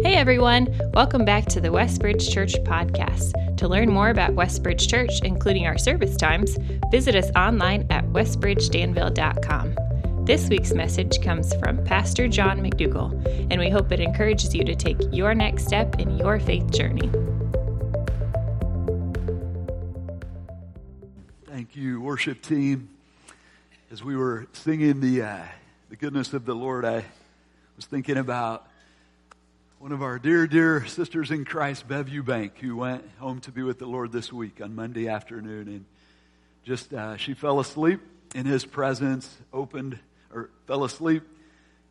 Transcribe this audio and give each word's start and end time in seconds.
Hey 0.00 0.14
everyone, 0.14 0.68
welcome 0.94 1.24
back 1.24 1.46
to 1.46 1.60
the 1.60 1.70
Westbridge 1.70 2.32
Church 2.32 2.54
podcast. 2.62 3.56
To 3.56 3.66
learn 3.66 3.90
more 3.90 4.10
about 4.10 4.30
Westbridge 4.30 4.88
Church, 4.88 5.10
including 5.24 5.66
our 5.66 5.76
service 5.76 6.16
times, 6.16 6.56
visit 6.92 7.16
us 7.16 7.32
online 7.34 7.84
at 7.90 8.04
westbridgedanville.com. 8.04 10.24
This 10.24 10.48
week's 10.48 10.72
message 10.72 11.20
comes 11.20 11.52
from 11.56 11.84
Pastor 11.84 12.28
John 12.28 12.60
McDougall, 12.60 13.10
and 13.50 13.58
we 13.58 13.70
hope 13.70 13.90
it 13.90 13.98
encourages 13.98 14.54
you 14.54 14.64
to 14.66 14.76
take 14.76 14.98
your 15.10 15.34
next 15.34 15.66
step 15.66 15.98
in 15.98 16.16
your 16.16 16.38
faith 16.38 16.70
journey. 16.70 17.10
Thank 21.44 21.74
you, 21.74 22.00
worship 22.00 22.40
team. 22.40 22.88
As 23.90 24.04
we 24.04 24.14
were 24.14 24.46
singing 24.52 25.00
the 25.00 25.22
uh, 25.22 25.42
the 25.90 25.96
goodness 25.96 26.34
of 26.34 26.44
the 26.44 26.54
Lord, 26.54 26.84
I 26.84 27.04
was 27.74 27.86
thinking 27.86 28.16
about 28.16 28.68
one 29.78 29.92
of 29.92 30.02
our 30.02 30.18
dear, 30.18 30.48
dear 30.48 30.84
sisters 30.86 31.30
in 31.30 31.44
Christ, 31.44 31.86
Bev 31.86 32.06
Eubank, 32.06 32.58
who 32.58 32.74
went 32.74 33.08
home 33.20 33.38
to 33.42 33.52
be 33.52 33.62
with 33.62 33.78
the 33.78 33.86
Lord 33.86 34.10
this 34.10 34.32
week 34.32 34.60
on 34.60 34.74
Monday 34.74 35.06
afternoon. 35.06 35.68
And 35.68 35.84
just, 36.64 36.92
uh, 36.92 37.16
she 37.16 37.34
fell 37.34 37.60
asleep 37.60 38.00
in 38.34 38.44
his 38.44 38.64
presence, 38.64 39.32
opened, 39.52 39.96
or 40.34 40.50
fell 40.66 40.82
asleep 40.82 41.22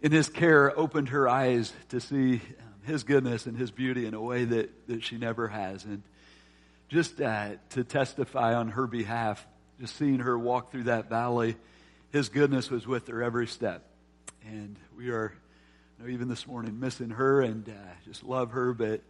in 0.01 0.11
his 0.11 0.27
care, 0.27 0.77
opened 0.77 1.09
her 1.09 1.29
eyes 1.29 1.71
to 1.87 2.01
see 2.01 2.33
um, 2.33 2.41
his 2.83 3.03
goodness 3.03 3.45
and 3.45 3.57
his 3.57 3.71
beauty 3.71 4.05
in 4.05 4.13
a 4.13 4.21
way 4.21 4.43
that, 4.43 4.87
that 4.89 5.01
she 5.01 5.17
never 5.17 5.47
has. 5.47 5.85
And 5.85 6.03
just 6.89 7.21
uh, 7.21 7.51
to 7.69 7.85
testify 7.85 8.53
on 8.53 8.67
her 8.69 8.85
behalf, 8.85 9.47
just 9.79 9.95
seeing 9.95 10.19
her 10.19 10.37
walk 10.37 10.71
through 10.71 10.83
that 10.83 11.09
valley, 11.09 11.55
his 12.11 12.27
goodness 12.27 12.69
was 12.69 12.85
with 12.85 13.07
her 13.07 13.23
every 13.23 13.47
step. 13.47 13.85
And 14.45 14.75
we 14.97 15.09
are 15.09 15.31
know, 15.99 16.07
even 16.07 16.27
this 16.27 16.45
morning, 16.45 16.79
missing 16.79 17.09
her 17.09 17.41
and 17.41 17.67
uh, 17.67 17.71
just 18.05 18.23
love 18.23 18.51
her, 18.51 18.71
but 18.73 19.01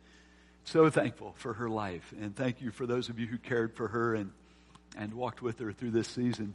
so 0.64 0.90
thankful 0.90 1.34
for 1.38 1.54
her 1.54 1.70
life. 1.70 2.14
And 2.22 2.34
thank 2.34 2.62
you 2.62 2.72
for 2.72 2.86
those 2.86 3.10
of 3.10 3.20
you 3.20 3.28
who 3.28 3.38
cared 3.38 3.76
for 3.76 3.90
her 3.90 4.16
and, 4.16 4.32
and 4.98 5.14
walked 5.14 5.42
with 5.42 5.60
her 5.60 5.74
through 5.74 5.92
this 5.92 6.08
season. 6.08 6.54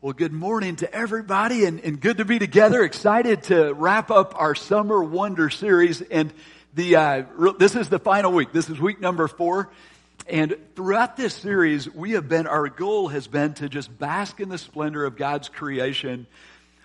Well, 0.00 0.14
good 0.14 0.32
morning 0.32 0.76
to 0.76 0.92
everybody 0.92 1.64
and, 1.64 1.78
and 1.80 2.00
good 2.00 2.18
to 2.18 2.24
be 2.24 2.40
together. 2.40 2.82
Excited 2.82 3.44
to 3.44 3.72
wrap 3.72 4.10
up 4.10 4.34
our 4.36 4.56
Summer 4.56 5.02
Wonder 5.02 5.48
series. 5.48 6.02
And 6.02 6.32
the, 6.74 6.96
uh, 6.96 7.22
this 7.58 7.76
is 7.76 7.88
the 7.88 8.00
final 8.00 8.32
week. 8.32 8.52
This 8.52 8.68
is 8.68 8.80
week 8.80 9.00
number 9.00 9.28
four. 9.28 9.70
And 10.26 10.56
throughout 10.74 11.16
this 11.16 11.34
series, 11.34 11.88
we 11.88 12.12
have 12.12 12.28
been, 12.28 12.48
our 12.48 12.68
goal 12.68 13.08
has 13.08 13.28
been 13.28 13.54
to 13.54 13.68
just 13.68 13.96
bask 13.96 14.40
in 14.40 14.48
the 14.48 14.58
splendor 14.58 15.04
of 15.04 15.16
God's 15.16 15.48
creation, 15.48 16.26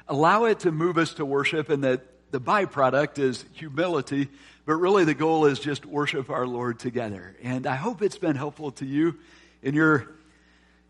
allow 0.08 0.46
it 0.46 0.60
to 0.60 0.72
move 0.72 1.00
us 1.00 1.16
to 1.16 1.26
worship, 1.26 1.70
and 1.70 1.84
that 1.84 2.06
the 2.32 2.40
byproduct 2.40 3.20
is 3.20 3.44
humility, 3.54 4.30
but 4.66 4.76
really 4.76 5.04
the 5.04 5.14
goal 5.14 5.46
is 5.46 5.60
just 5.60 5.86
worship 5.86 6.30
our 6.30 6.46
Lord 6.46 6.80
together. 6.80 7.36
And 7.44 7.66
I 7.66 7.76
hope 7.76 8.02
it's 8.02 8.18
been 8.18 8.36
helpful 8.36 8.72
to 8.74 8.86
you 8.86 9.16
in 9.64 9.74
your, 9.74 10.10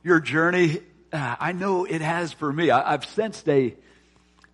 your 0.03 0.19
journey. 0.19 0.79
Uh, 1.11 1.35
I 1.39 1.53
know 1.53 1.85
it 1.85 2.01
has 2.01 2.33
for 2.33 2.51
me. 2.51 2.71
I, 2.71 2.93
I've 2.93 3.05
sensed 3.05 3.47
a, 3.47 3.75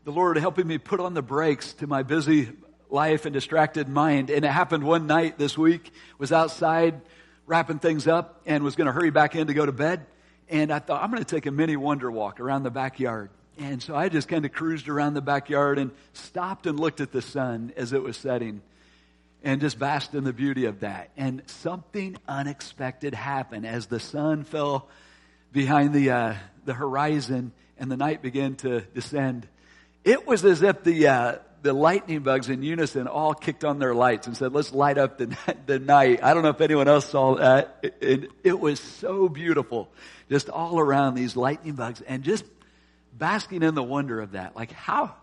the 0.03 0.11
Lord 0.11 0.37
helping 0.37 0.67
me 0.67 0.77
put 0.77 0.99
on 0.99 1.13
the 1.13 1.21
brakes 1.21 1.73
to 1.73 1.87
my 1.87 2.03
busy 2.03 2.49
life 2.89 3.25
and 3.25 3.33
distracted 3.33 3.89
mind. 3.89 4.29
And 4.29 4.45
it 4.45 4.51
happened 4.51 4.83
one 4.83 5.07
night 5.07 5.37
this 5.37 5.57
week, 5.57 5.91
was 6.17 6.31
outside 6.31 7.01
wrapping 7.47 7.79
things 7.79 8.07
up 8.07 8.41
and 8.45 8.63
was 8.63 8.75
going 8.75 8.87
to 8.87 8.93
hurry 8.93 9.11
back 9.11 9.35
in 9.35 9.47
to 9.47 9.53
go 9.53 9.65
to 9.65 9.71
bed. 9.71 10.05
And 10.49 10.71
I 10.71 10.79
thought, 10.79 11.01
I'm 11.03 11.09
going 11.09 11.23
to 11.23 11.29
take 11.29 11.47
a 11.47 11.51
mini 11.51 11.75
wonder 11.75 12.11
walk 12.11 12.39
around 12.39 12.63
the 12.63 12.71
backyard. 12.71 13.31
And 13.57 13.81
so 13.81 13.95
I 13.95 14.09
just 14.09 14.27
kind 14.27 14.45
of 14.45 14.51
cruised 14.51 14.89
around 14.89 15.13
the 15.13 15.21
backyard 15.21 15.79
and 15.79 15.91
stopped 16.13 16.67
and 16.67 16.79
looked 16.79 16.99
at 16.99 17.11
the 17.11 17.21
sun 17.21 17.73
as 17.77 17.93
it 17.93 18.03
was 18.03 18.17
setting 18.17 18.61
and 19.43 19.61
just 19.61 19.79
basked 19.79 20.13
in 20.13 20.23
the 20.23 20.33
beauty 20.33 20.65
of 20.65 20.81
that. 20.81 21.11
And 21.15 21.43
something 21.45 22.17
unexpected 22.27 23.13
happened 23.13 23.65
as 23.65 23.85
the 23.85 23.99
sun 23.99 24.43
fell 24.43 24.89
behind 25.53 25.93
the, 25.93 26.11
uh, 26.11 26.33
the 26.65 26.73
horizon 26.73 27.53
and 27.77 27.91
the 27.91 27.95
night 27.97 28.21
began 28.21 28.55
to 28.55 28.81
descend. 28.81 29.47
It 30.03 30.27
was 30.27 30.43
as 30.43 30.61
if 30.61 30.83
the, 30.83 31.07
uh, 31.07 31.35
the 31.61 31.73
lightning 31.73 32.19
bugs 32.19 32.49
in 32.49 32.61
unison 32.61 33.07
all 33.07 33.33
kicked 33.33 33.63
on 33.63 33.79
their 33.79 33.93
lights 33.93 34.27
and 34.27 34.35
said, 34.35 34.53
let's 34.53 34.73
light 34.73 34.97
up 34.97 35.17
the, 35.17 35.35
the 35.65 35.79
night. 35.79 36.23
I 36.23 36.33
don't 36.33 36.43
know 36.43 36.49
if 36.49 36.61
anyone 36.61 36.87
else 36.87 37.09
saw 37.09 37.35
that. 37.35 37.79
It, 37.81 37.97
it, 38.01 38.29
it 38.43 38.59
was 38.59 38.79
so 38.79 39.29
beautiful. 39.29 39.89
Just 40.29 40.49
all 40.49 40.79
around 40.79 41.15
these 41.15 41.35
lightning 41.35 41.73
bugs 41.73 42.01
and 42.01 42.23
just 42.23 42.43
basking 43.17 43.63
in 43.63 43.75
the 43.75 43.83
wonder 43.83 44.19
of 44.19 44.31
that. 44.31 44.55
Like 44.55 44.71
how, 44.71 45.13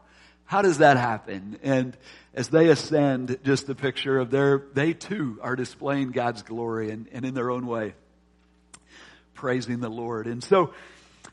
how 0.45 0.63
does 0.63 0.79
that 0.79 0.97
happen? 0.97 1.59
And 1.63 1.97
as 2.35 2.49
they 2.49 2.69
ascend, 2.69 3.39
just 3.45 3.67
the 3.67 3.75
picture 3.75 4.19
of 4.19 4.31
their, 4.31 4.63
they 4.75 4.93
too 4.95 5.39
are 5.43 5.57
displaying 5.57 6.11
God's 6.11 6.43
glory 6.43 6.91
and, 6.91 7.07
and 7.13 7.25
in 7.25 7.35
their 7.35 7.51
own 7.51 7.67
way, 7.67 7.95
praising 9.35 9.81
the 9.81 9.91
Lord. 9.91 10.27
And 10.27 10.43
so 10.43 10.73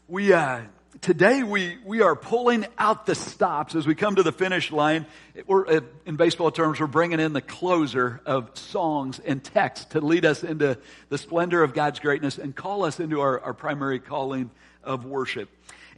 we, 0.08 0.34
uh, 0.34 0.62
today 1.02 1.44
we, 1.44 1.78
we 1.86 2.02
are 2.02 2.16
pulling 2.16 2.66
out 2.78 3.06
the 3.06 3.16
stops 3.16 3.76
as 3.76 3.88
we 3.88 3.96
come 3.96 4.16
to 4.16 4.24
the 4.24 4.32
finish 4.32 4.72
line. 4.72 5.06
We're, 5.48 5.68
uh, 5.68 5.82
in 6.06 6.16
baseball 6.16 6.52
terms, 6.52 6.80
we're 6.80 6.88
bringing 6.88 7.20
in 7.20 7.34
the 7.34 7.42
closer 7.42 8.22
of 8.26 8.58
songs 8.58 9.20
and 9.20 9.44
text 9.44 9.92
to 9.92 10.02
lead 10.02 10.26
us 10.26 10.44
into 10.44 10.78
the 11.10 11.18
splendor 11.18 11.64
of 11.64 11.74
God's 11.74 12.00
greatness 12.00 12.38
and 12.38 12.56
call 12.56 12.84
us 12.84 13.00
into 13.00 13.22
our, 13.22 13.40
our 13.40 13.54
primary 13.54 14.00
calling 14.00 14.52
of 14.84 15.06
worship. 15.06 15.50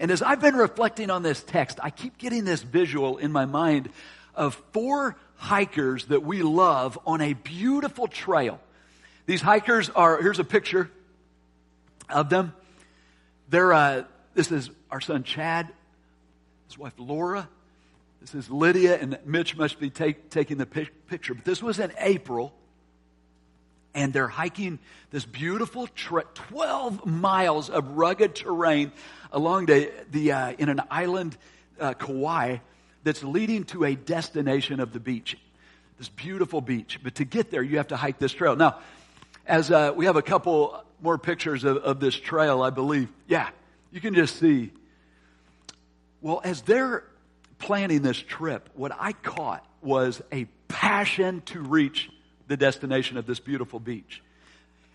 And 0.01 0.09
as 0.09 0.23
I've 0.23 0.41
been 0.41 0.55
reflecting 0.55 1.11
on 1.11 1.21
this 1.21 1.43
text, 1.43 1.77
I 1.79 1.91
keep 1.91 2.17
getting 2.17 2.43
this 2.43 2.63
visual 2.63 3.19
in 3.19 3.31
my 3.31 3.45
mind 3.45 3.89
of 4.33 4.55
four 4.73 5.15
hikers 5.35 6.05
that 6.05 6.23
we 6.23 6.41
love 6.41 6.97
on 7.05 7.21
a 7.21 7.33
beautiful 7.33 8.07
trail. 8.07 8.59
These 9.27 9.41
hikers 9.41 9.91
are, 9.91 10.19
here's 10.19 10.39
a 10.39 10.43
picture 10.43 10.89
of 12.09 12.29
them. 12.29 12.53
They're, 13.49 13.71
uh, 13.71 14.03
this 14.33 14.51
is 14.51 14.71
our 14.89 15.01
son 15.01 15.23
Chad, 15.23 15.69
his 16.67 16.79
wife 16.79 16.93
Laura. 16.97 17.47
This 18.21 18.33
is 18.33 18.49
Lydia, 18.49 18.97
and 18.97 19.19
Mitch 19.23 19.55
must 19.55 19.79
be 19.79 19.91
take, 19.91 20.31
taking 20.31 20.57
the 20.57 20.65
picture. 20.65 21.35
But 21.35 21.45
this 21.45 21.61
was 21.61 21.77
in 21.77 21.93
April, 21.99 22.55
and 23.93 24.13
they're 24.13 24.27
hiking 24.27 24.79
this 25.11 25.25
beautiful 25.25 25.87
12 25.93 27.05
miles 27.05 27.69
of 27.69 27.97
rugged 27.97 28.33
terrain 28.33 28.91
along 29.31 29.67
the, 29.67 29.91
the 30.11 30.31
uh, 30.31 30.53
in 30.57 30.69
an 30.69 30.81
island, 30.89 31.37
uh, 31.79 31.93
Kauai, 31.93 32.57
that's 33.03 33.23
leading 33.23 33.63
to 33.65 33.83
a 33.85 33.95
destination 33.95 34.79
of 34.79 34.93
the 34.93 34.99
beach. 34.99 35.37
This 35.97 36.09
beautiful 36.09 36.61
beach. 36.61 36.99
But 37.03 37.15
to 37.15 37.25
get 37.25 37.51
there, 37.51 37.63
you 37.63 37.77
have 37.77 37.89
to 37.89 37.97
hike 37.97 38.19
this 38.19 38.33
trail. 38.33 38.55
Now, 38.55 38.79
as 39.45 39.71
uh, 39.71 39.93
we 39.95 40.05
have 40.05 40.15
a 40.15 40.21
couple 40.21 40.83
more 41.01 41.17
pictures 41.17 41.63
of, 41.63 41.77
of 41.77 41.99
this 41.99 42.15
trail, 42.15 42.61
I 42.61 42.69
believe. 42.69 43.09
Yeah, 43.27 43.49
you 43.91 44.01
can 44.01 44.13
just 44.13 44.37
see. 44.37 44.71
Well, 46.21 46.41
as 46.43 46.61
they're 46.61 47.03
planning 47.57 48.01
this 48.01 48.17
trip, 48.17 48.69
what 48.75 48.91
I 48.99 49.13
caught 49.13 49.65
was 49.81 50.21
a 50.31 50.45
passion 50.67 51.41
to 51.47 51.59
reach 51.59 52.09
the 52.47 52.57
destination 52.57 53.17
of 53.17 53.25
this 53.25 53.39
beautiful 53.39 53.79
beach. 53.79 54.21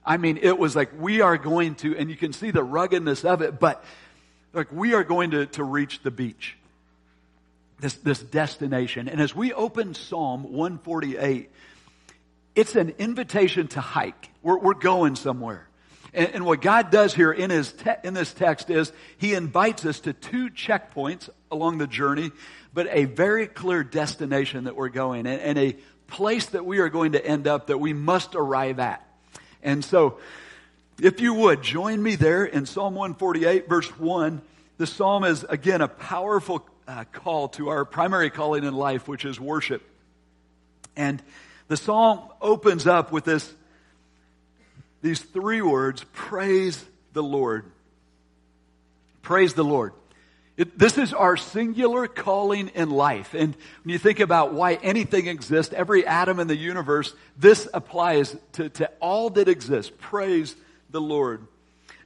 I 0.05 0.19
mean, 0.19 0.39
it 0.41 0.57
was 0.57 0.77
like 0.77 0.91
we 0.99 1.21
are 1.21 1.37
going 1.37 1.75
to, 1.77 1.97
and 1.97 2.09
you 2.09 2.17
can 2.17 2.33
see 2.33 2.53
the 2.53 2.63
ruggedness 2.63 3.25
of 3.25 3.43
it, 3.43 3.59
but 3.59 3.85
like 4.57 4.73
we 4.73 4.95
are 4.95 5.05
going 5.05 5.33
to, 5.33 5.47
to 5.47 5.63
reach 5.63 6.03
the 6.03 6.11
beach. 6.11 6.57
This, 7.79 7.93
this 7.97 8.19
destination. 8.19 9.07
And 9.07 9.21
as 9.21 9.37
we 9.37 9.53
open 9.53 9.93
Psalm 9.93 10.45
148, 10.45 11.51
it's 12.55 12.75
an 12.75 12.95
invitation 12.97 13.69
to 13.69 13.83
hike. 13.83 14.31
We're, 14.43 14.59
we're 14.59 14.73
going 14.73 15.15
somewhere. 15.15 15.69
And, 16.15 16.37
and, 16.37 16.47
what 16.47 16.63
God 16.63 16.91
does 16.91 17.15
here 17.15 17.31
in, 17.33 17.51
his 17.51 17.73
te- 17.73 17.91
in 18.03 18.15
this 18.15 18.33
text 18.33 18.71
is 18.71 18.93
He 19.19 19.35
invites 19.35 19.85
us 19.85 20.01
to 20.01 20.15
two 20.15 20.49
checkpoints 20.49 21.29
along 21.51 21.77
the 21.77 21.87
journey, 21.87 22.33
but 22.73 22.89
a 22.91 23.05
very 23.05 23.47
clear 23.47 23.85
destination 23.85 24.65
that 24.65 24.75
we're 24.75 24.89
going 24.89 25.27
and, 25.27 25.43
and 25.43 25.59
a 25.59 25.77
place 26.07 26.47
that 26.47 26.65
we 26.65 26.79
are 26.79 26.89
going 26.89 27.13
to 27.13 27.23
end 27.23 27.47
up 27.47 27.67
that 27.67 27.77
we 27.77 27.93
must 27.93 28.35
arrive 28.35 28.79
at. 28.79 29.07
And 29.63 29.85
so, 29.85 30.17
if 30.99 31.21
you 31.21 31.35
would, 31.35 31.63
join 31.63 32.03
me 32.03 32.17
there 32.17 32.47
in 32.47 32.65
Psalm 32.65 32.95
148, 32.95 33.69
verse 33.69 33.89
1. 33.99 34.41
The 34.79 34.87
psalm 34.87 35.25
is, 35.25 35.45
again, 35.49 35.81
a 35.81 35.89
powerful 35.89 36.67
uh, 36.87 37.05
call 37.13 37.49
to 37.51 37.69
our 37.69 37.85
primary 37.85 38.31
calling 38.31 38.65
in 38.65 38.75
life, 38.75 39.09
which 39.09 39.25
is 39.25 39.41
worship. 39.41 39.83
And 40.97 41.23
the 41.69 41.77
psalm 41.77 42.21
opens 42.41 42.87
up 42.87 43.11
with 43.11 43.25
this, 43.25 43.53
these 45.03 45.21
three 45.21 45.63
words, 45.63 46.05
praise 46.13 46.85
the 47.13 47.23
Lord. 47.23 47.65
Praise 49.23 49.55
the 49.55 49.65
Lord. 49.65 49.93
It, 50.57 50.79
this 50.79 50.97
is 50.97 51.13
our 51.13 51.37
singular 51.37 52.07
calling 52.07 52.69
in 52.69 52.91
life. 52.91 53.35
And 53.35 53.55
when 53.83 53.93
you 53.93 53.99
think 53.99 54.21
about 54.21 54.55
why 54.55 54.75
anything 54.75 55.27
exists, 55.27 55.75
every 55.75 56.07
atom 56.07 56.41
in 56.41 56.47
the 56.47 56.57
universe, 56.57 57.15
this 57.37 57.69
applies 57.75 58.35
to, 58.53 58.69
to 58.71 58.91
all 59.01 59.31
that 59.31 59.49
exists. 59.49 59.93
Praise 59.99 60.55
the 60.91 61.01
Lord. 61.01 61.47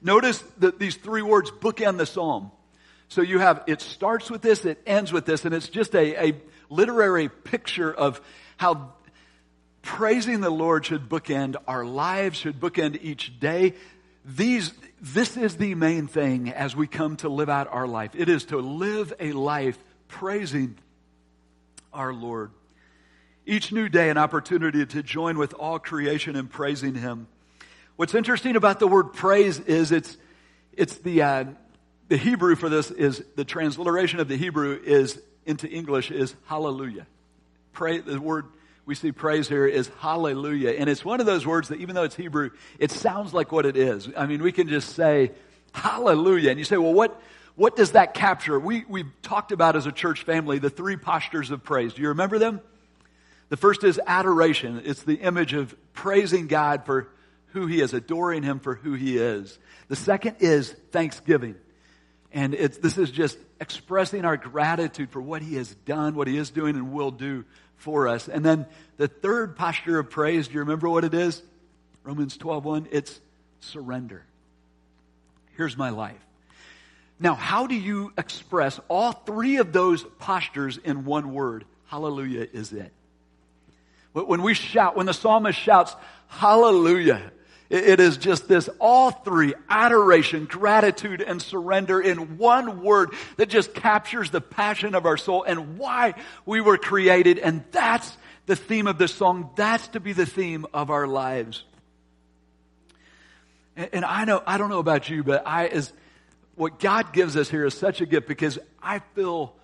Notice 0.03 0.43
that 0.59 0.79
these 0.79 0.97
three 0.97 1.23
words 1.23 1.51
bookend 1.51 1.99
the 1.99 2.07
psalm. 2.07 2.51
So 3.11 3.23
you 3.23 3.41
have, 3.41 3.65
it 3.67 3.81
starts 3.81 4.31
with 4.31 4.41
this, 4.41 4.65
it 4.65 4.81
ends 4.87 5.13
with 5.13 5.27
this, 5.27 5.45
and 5.45 5.53
it's 5.53 5.69
just 5.69 5.97
a, 5.97 6.29
a 6.29 6.41
literary 6.69 7.29
picture 7.29 7.93
of 7.93 8.21
how 8.57 8.93
praising 9.83 10.41
the 10.41 10.51
Lord 10.51 10.87
should 10.87 11.09
bookend 11.09 11.57
our 11.67 11.85
lives, 11.85 12.39
should 12.39 12.61
bookend 12.61 13.01
each 13.03 13.41
day. 13.41 13.75
These, 14.25 14.73
this 15.01 15.37
is 15.37 15.57
the 15.57 15.75
main 15.75 16.07
thing 16.07 16.51
as 16.51 16.77
we 16.77 16.87
come 16.87 17.17
to 17.17 17.29
live 17.29 17.49
out 17.49 17.67
our 17.73 17.89
life. 17.89 18.13
It 18.15 18.29
is 18.29 18.45
to 18.47 18.59
live 18.59 19.13
a 19.19 19.33
life 19.33 19.79
praising 20.07 20.79
our 21.93 22.13
Lord. 22.13 22.53
Each 23.45 23.73
new 23.73 23.89
day, 23.89 24.11
an 24.11 24.19
opportunity 24.19 24.87
to 24.87 25.03
join 25.03 25.37
with 25.37 25.53
all 25.55 25.81
creation 25.81 26.37
in 26.37 26.47
praising 26.47 26.95
Him. 26.95 27.27
What's 27.97 28.15
interesting 28.15 28.55
about 28.55 28.79
the 28.79 28.87
word 28.87 29.15
praise 29.15 29.59
is 29.59 29.91
it's, 29.91 30.17
it's 30.75 30.97
the, 30.99 31.23
uh, 31.23 31.45
the 32.11 32.17
Hebrew 32.17 32.57
for 32.57 32.69
this 32.69 32.91
is, 32.91 33.23
the 33.37 33.45
transliteration 33.45 34.19
of 34.19 34.27
the 34.27 34.37
Hebrew 34.37 34.79
is, 34.85 35.19
into 35.47 35.69
English 35.69 36.11
is 36.11 36.35
hallelujah. 36.47 37.07
Pray, 37.73 37.99
the 38.01 38.21
word 38.21 38.47
we 38.85 38.97
see 38.97 39.13
praise 39.13 39.49
here 39.49 39.65
is 39.65 39.89
hallelujah. 40.01 40.71
And 40.71 40.91
it's 40.91 41.05
one 41.05 41.21
of 41.21 41.27
those 41.27 41.47
words 41.47 41.69
that 41.69 41.79
even 41.79 41.95
though 41.95 42.03
it's 42.03 42.17
Hebrew, 42.17 42.51
it 42.81 42.91
sounds 42.91 43.33
like 43.33 43.53
what 43.53 43.65
it 43.65 43.77
is. 43.77 44.09
I 44.17 44.27
mean, 44.27 44.43
we 44.43 44.51
can 44.51 44.69
just 44.69 44.97
say 44.97 45.31
hallelujah. 45.73 46.51
And 46.51 46.59
you 46.59 46.65
say, 46.65 46.77
well, 46.79 46.93
what, 46.93 47.23
what 47.55 47.77
does 47.77 47.93
that 47.93 48.13
capture? 48.13 48.59
We, 48.59 48.85
we've 48.89 49.13
talked 49.23 49.53
about 49.53 49.77
as 49.77 49.87
a 49.87 49.93
church 49.93 50.25
family 50.25 50.59
the 50.59 50.69
three 50.69 50.97
postures 50.97 51.53
of 51.53 51.63
praise. 51.63 51.95
Do 51.95 52.03
you 52.03 52.09
remember 52.09 52.41
them? 52.41 52.61
The 53.51 53.57
first 53.57 53.85
is 53.85 54.01
adoration. 54.05 54.83
It's 54.85 55.05
the 55.05 55.15
image 55.15 55.55
of 55.55 55.77
praising 55.93 56.49
God 56.49 56.87
for 56.87 57.09
who 57.53 57.69
He 57.69 57.81
is, 57.81 57.95
adoring 57.95 58.43
Him 58.43 58.59
for 58.59 58.75
who 58.75 58.95
He 58.95 59.17
is. 59.17 59.57
The 59.87 59.95
second 59.95 60.39
is 60.41 60.75
thanksgiving. 60.91 61.55
And 62.33 62.55
it's, 62.55 62.79
this 62.79 62.97
is 62.97 63.11
just 63.11 63.39
expressing 63.61 64.25
our 64.25 64.37
gratitude 64.37 65.11
for 65.11 65.21
what 65.21 65.43
He 65.43 65.57
has 65.57 65.75
done, 65.87 66.15
what 66.15 66.29
He 66.29 66.37
is 66.37 66.51
doing, 66.51 66.77
and 66.77 66.93
will 66.93 67.11
do 67.11 67.45
for 67.77 68.09
us. 68.09 68.29
And 68.29 68.45
then 68.45 68.67
the 68.99 69.09
third 69.09 69.57
posture 69.57 69.99
of 69.99 70.11
praise, 70.11 70.49
do 70.49 70.55
you 70.55 70.61
remember 70.61 70.89
what 70.89 71.05
it 71.05 71.15
is? 71.15 71.43
Romans 72.05 72.37
12:1, 72.39 72.89
it's 72.93 73.21
surrender. 73.61 74.25
Here's 75.57 75.77
my 75.77 75.91
life. 75.91 76.21
Now, 77.19 77.35
how 77.35 77.67
do 77.67 77.75
you 77.75 78.13
express 78.17 78.81
all 78.89 79.13
three 79.13 79.59
of 79.59 79.73
those 79.73 80.05
postures 80.19 80.79
in 80.79 81.05
one 81.05 81.35
word? 81.35 81.67
Hallelujah 81.87 82.47
is 82.53 82.73
it. 82.73 82.93
When 84.13 84.43
we 84.43 84.55
shout, 84.55 84.97
when 84.97 85.07
the 85.07 85.13
psalmist 85.13 85.59
shouts, 85.59 85.95
hallelujah, 86.29 87.31
it 87.71 88.01
is 88.01 88.17
just 88.17 88.49
this 88.49 88.69
all 88.81 89.13
three 89.13 89.55
adoration, 89.69 90.47
gratitude, 90.47 91.23
and 91.23 91.41
surrender 91.41 92.01
in 92.01 92.37
one 92.37 92.83
word 92.83 93.15
that 93.37 93.49
just 93.49 93.75
captures 93.75 94.31
the 94.31 94.41
passion 94.41 94.97
of 94.97 95.07
our 95.07 95.17
soul 95.17 95.45
and 95.45 95.79
why 95.79 96.15
we 96.45 96.61
were 96.61 96.77
created. 96.77 97.39
And 97.39 97.63
that's 97.71 98.17
the 98.47 98.57
theme 98.57 98.89
of 98.89 98.99
this 98.99 99.15
song. 99.15 99.51
That's 99.55 99.87
to 99.89 100.01
be 100.01 100.13
the 100.13 100.27
theme 100.27 100.67
of 100.75 100.91
our 100.91 101.07
lives. 101.07 101.63
And 103.77 104.05
I 104.05 104.25
know, 104.25 104.43
I 104.45 104.59
don't 104.59 104.69
know 104.69 104.81
about 104.81 105.09
you, 105.09 105.23
but 105.23 105.47
I, 105.47 105.69
as 105.69 105.93
what 106.57 106.81
God 106.81 107.13
gives 107.13 107.37
us 107.37 107.49
here 107.49 107.65
is 107.65 107.75
such 107.75 108.01
a 108.01 108.07
gift 108.07 108.27
because 108.27 108.59
I 108.83 108.99
feel 109.15 109.55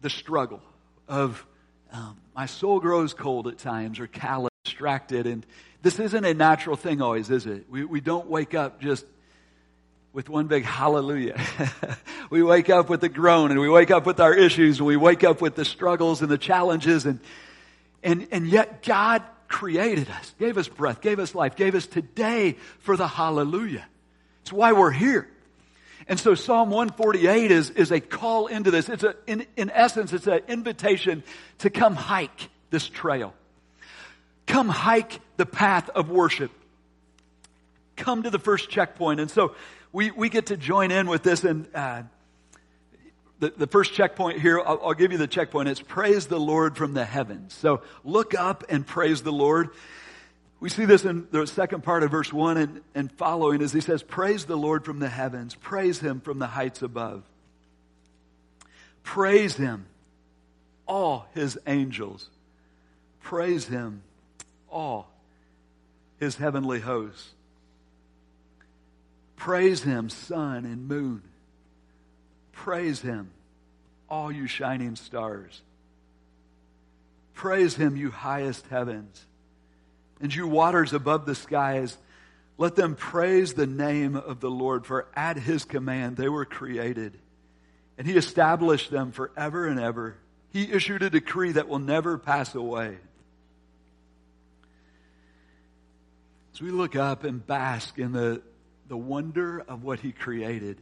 the 0.00 0.10
struggle 0.10 0.62
of 1.08 1.44
um, 1.92 2.16
my 2.36 2.46
soul 2.46 2.78
grows 2.78 3.14
cold 3.14 3.48
at 3.48 3.58
times 3.58 3.98
or 3.98 4.06
callous, 4.06 4.50
distracted, 4.64 5.26
and 5.26 5.44
this 5.86 6.00
isn't 6.00 6.24
a 6.24 6.34
natural 6.34 6.74
thing 6.74 7.00
always, 7.00 7.30
is 7.30 7.46
it? 7.46 7.70
We, 7.70 7.84
we 7.84 8.00
don't 8.00 8.26
wake 8.26 8.54
up 8.54 8.80
just 8.80 9.06
with 10.12 10.28
one 10.28 10.48
big 10.48 10.64
hallelujah. 10.64 11.40
we 12.30 12.42
wake 12.42 12.70
up 12.70 12.88
with 12.88 13.04
a 13.04 13.08
groan 13.08 13.52
and 13.52 13.60
we 13.60 13.68
wake 13.68 13.92
up 13.92 14.04
with 14.04 14.18
our 14.18 14.34
issues 14.34 14.78
and 14.78 14.86
we 14.88 14.96
wake 14.96 15.22
up 15.22 15.40
with 15.40 15.54
the 15.54 15.64
struggles 15.64 16.22
and 16.22 16.28
the 16.28 16.38
challenges 16.38 17.06
and, 17.06 17.20
and, 18.02 18.26
and 18.32 18.48
yet 18.48 18.82
God 18.82 19.22
created 19.46 20.10
us, 20.10 20.34
gave 20.40 20.58
us 20.58 20.66
breath, 20.66 21.00
gave 21.00 21.20
us 21.20 21.36
life, 21.36 21.54
gave 21.54 21.76
us 21.76 21.86
today 21.86 22.56
for 22.80 22.96
the 22.96 23.06
hallelujah. 23.06 23.86
It's 24.42 24.52
why 24.52 24.72
we're 24.72 24.90
here. 24.90 25.30
And 26.08 26.18
so 26.18 26.34
Psalm 26.34 26.70
148 26.70 27.52
is, 27.52 27.70
is 27.70 27.92
a 27.92 28.00
call 28.00 28.48
into 28.48 28.72
this. 28.72 28.88
It's 28.88 29.04
a, 29.04 29.14
in, 29.28 29.46
in 29.56 29.70
essence, 29.70 30.12
it's 30.12 30.26
an 30.26 30.40
invitation 30.48 31.22
to 31.58 31.70
come 31.70 31.94
hike 31.94 32.48
this 32.70 32.88
trail. 32.88 33.34
Come 34.46 34.68
hike 34.68 35.20
the 35.36 35.46
path 35.46 35.90
of 35.90 36.08
worship. 36.08 36.50
Come 37.96 38.22
to 38.22 38.30
the 38.30 38.38
first 38.38 38.70
checkpoint. 38.70 39.20
And 39.20 39.30
so 39.30 39.54
we, 39.92 40.10
we 40.10 40.28
get 40.28 40.46
to 40.46 40.56
join 40.56 40.90
in 40.90 41.08
with 41.08 41.22
this. 41.22 41.44
And 41.44 41.66
uh, 41.74 42.02
the, 43.38 43.52
the 43.56 43.66
first 43.66 43.92
checkpoint 43.92 44.40
here, 44.40 44.60
I'll, 44.60 44.80
I'll 44.82 44.94
give 44.94 45.12
you 45.12 45.18
the 45.18 45.26
checkpoint. 45.26 45.68
It's 45.68 45.80
praise 45.80 46.26
the 46.26 46.40
Lord 46.40 46.76
from 46.76 46.94
the 46.94 47.04
heavens. 47.04 47.54
So 47.54 47.82
look 48.04 48.34
up 48.34 48.64
and 48.68 48.86
praise 48.86 49.22
the 49.22 49.32
Lord. 49.32 49.70
We 50.58 50.70
see 50.70 50.86
this 50.86 51.04
in 51.04 51.26
the 51.30 51.46
second 51.46 51.82
part 51.82 52.02
of 52.02 52.10
verse 52.10 52.32
1 52.32 52.56
and, 52.56 52.80
and 52.94 53.12
following 53.12 53.60
as 53.60 53.72
he 53.72 53.80
says, 53.80 54.02
Praise 54.02 54.46
the 54.46 54.56
Lord 54.56 54.84
from 54.84 55.00
the 55.00 55.08
heavens, 55.08 55.54
praise 55.54 56.00
him 56.00 56.20
from 56.20 56.38
the 56.38 56.46
heights 56.46 56.82
above. 56.82 57.24
Praise 59.02 59.54
him, 59.54 59.86
all 60.86 61.26
his 61.34 61.58
angels. 61.66 62.28
Praise 63.20 63.66
him, 63.66 64.02
all 64.70 65.10
his 66.18 66.36
heavenly 66.36 66.80
hosts. 66.80 67.30
Praise 69.36 69.82
him, 69.82 70.08
sun 70.08 70.64
and 70.64 70.88
moon. 70.88 71.22
Praise 72.52 73.00
him, 73.00 73.30
all 74.08 74.32
you 74.32 74.46
shining 74.46 74.96
stars. 74.96 75.62
Praise 77.34 77.76
him, 77.76 77.96
you 77.96 78.10
highest 78.10 78.66
heavens. 78.68 79.24
And 80.20 80.34
you 80.34 80.48
waters 80.48 80.94
above 80.94 81.26
the 81.26 81.34
skies, 81.34 81.96
let 82.56 82.74
them 82.74 82.94
praise 82.94 83.52
the 83.52 83.66
name 83.66 84.16
of 84.16 84.40
the 84.40 84.50
Lord, 84.50 84.86
for 84.86 85.06
at 85.14 85.36
his 85.36 85.64
command 85.64 86.16
they 86.16 86.30
were 86.30 86.46
created. 86.46 87.18
And 87.98 88.06
he 88.06 88.16
established 88.16 88.90
them 88.90 89.12
forever 89.12 89.66
and 89.66 89.78
ever. 89.78 90.16
He 90.50 90.72
issued 90.72 91.02
a 91.02 91.10
decree 91.10 91.52
that 91.52 91.68
will 91.68 91.78
never 91.78 92.16
pass 92.16 92.54
away. 92.54 92.96
As 96.56 96.62
we 96.62 96.70
look 96.70 96.96
up 96.96 97.24
and 97.24 97.46
bask 97.46 97.98
in 97.98 98.12
the, 98.12 98.40
the 98.88 98.96
wonder 98.96 99.62
of 99.68 99.84
what 99.84 100.00
he 100.00 100.10
created, 100.10 100.80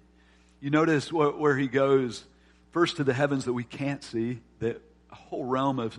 you 0.60 0.70
notice 0.70 1.12
what, 1.12 1.36
where 1.36 1.56
he 1.56 1.66
goes. 1.66 2.22
First 2.70 2.98
to 2.98 3.02
the 3.02 3.12
heavens 3.12 3.46
that 3.46 3.54
we 3.54 3.64
can't 3.64 4.00
see, 4.04 4.38
the 4.60 4.80
whole 5.10 5.44
realm 5.44 5.80
of 5.80 5.98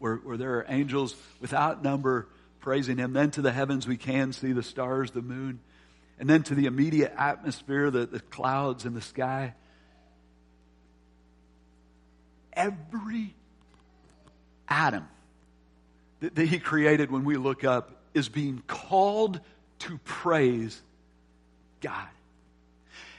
where, 0.00 0.16
where 0.16 0.36
there 0.36 0.54
are 0.54 0.66
angels 0.68 1.14
without 1.40 1.84
number 1.84 2.26
praising 2.58 2.98
him, 2.98 3.12
then 3.12 3.30
to 3.30 3.42
the 3.42 3.52
heavens 3.52 3.86
we 3.86 3.96
can 3.96 4.32
see 4.32 4.50
the 4.50 4.62
stars, 4.64 5.12
the 5.12 5.22
moon, 5.22 5.60
and 6.18 6.28
then 6.28 6.42
to 6.42 6.56
the 6.56 6.66
immediate 6.66 7.14
atmosphere, 7.16 7.92
the, 7.92 8.06
the 8.06 8.18
clouds 8.18 8.86
and 8.86 8.96
the 8.96 9.00
sky. 9.00 9.54
Every 12.54 13.36
atom 14.66 15.06
that, 16.18 16.34
that 16.34 16.46
he 16.46 16.58
created 16.58 17.12
when 17.12 17.22
we 17.22 17.36
look 17.36 17.62
up 17.62 18.01
is 18.14 18.28
being 18.28 18.62
called 18.66 19.40
to 19.80 19.98
praise 20.04 20.80
God. 21.80 22.08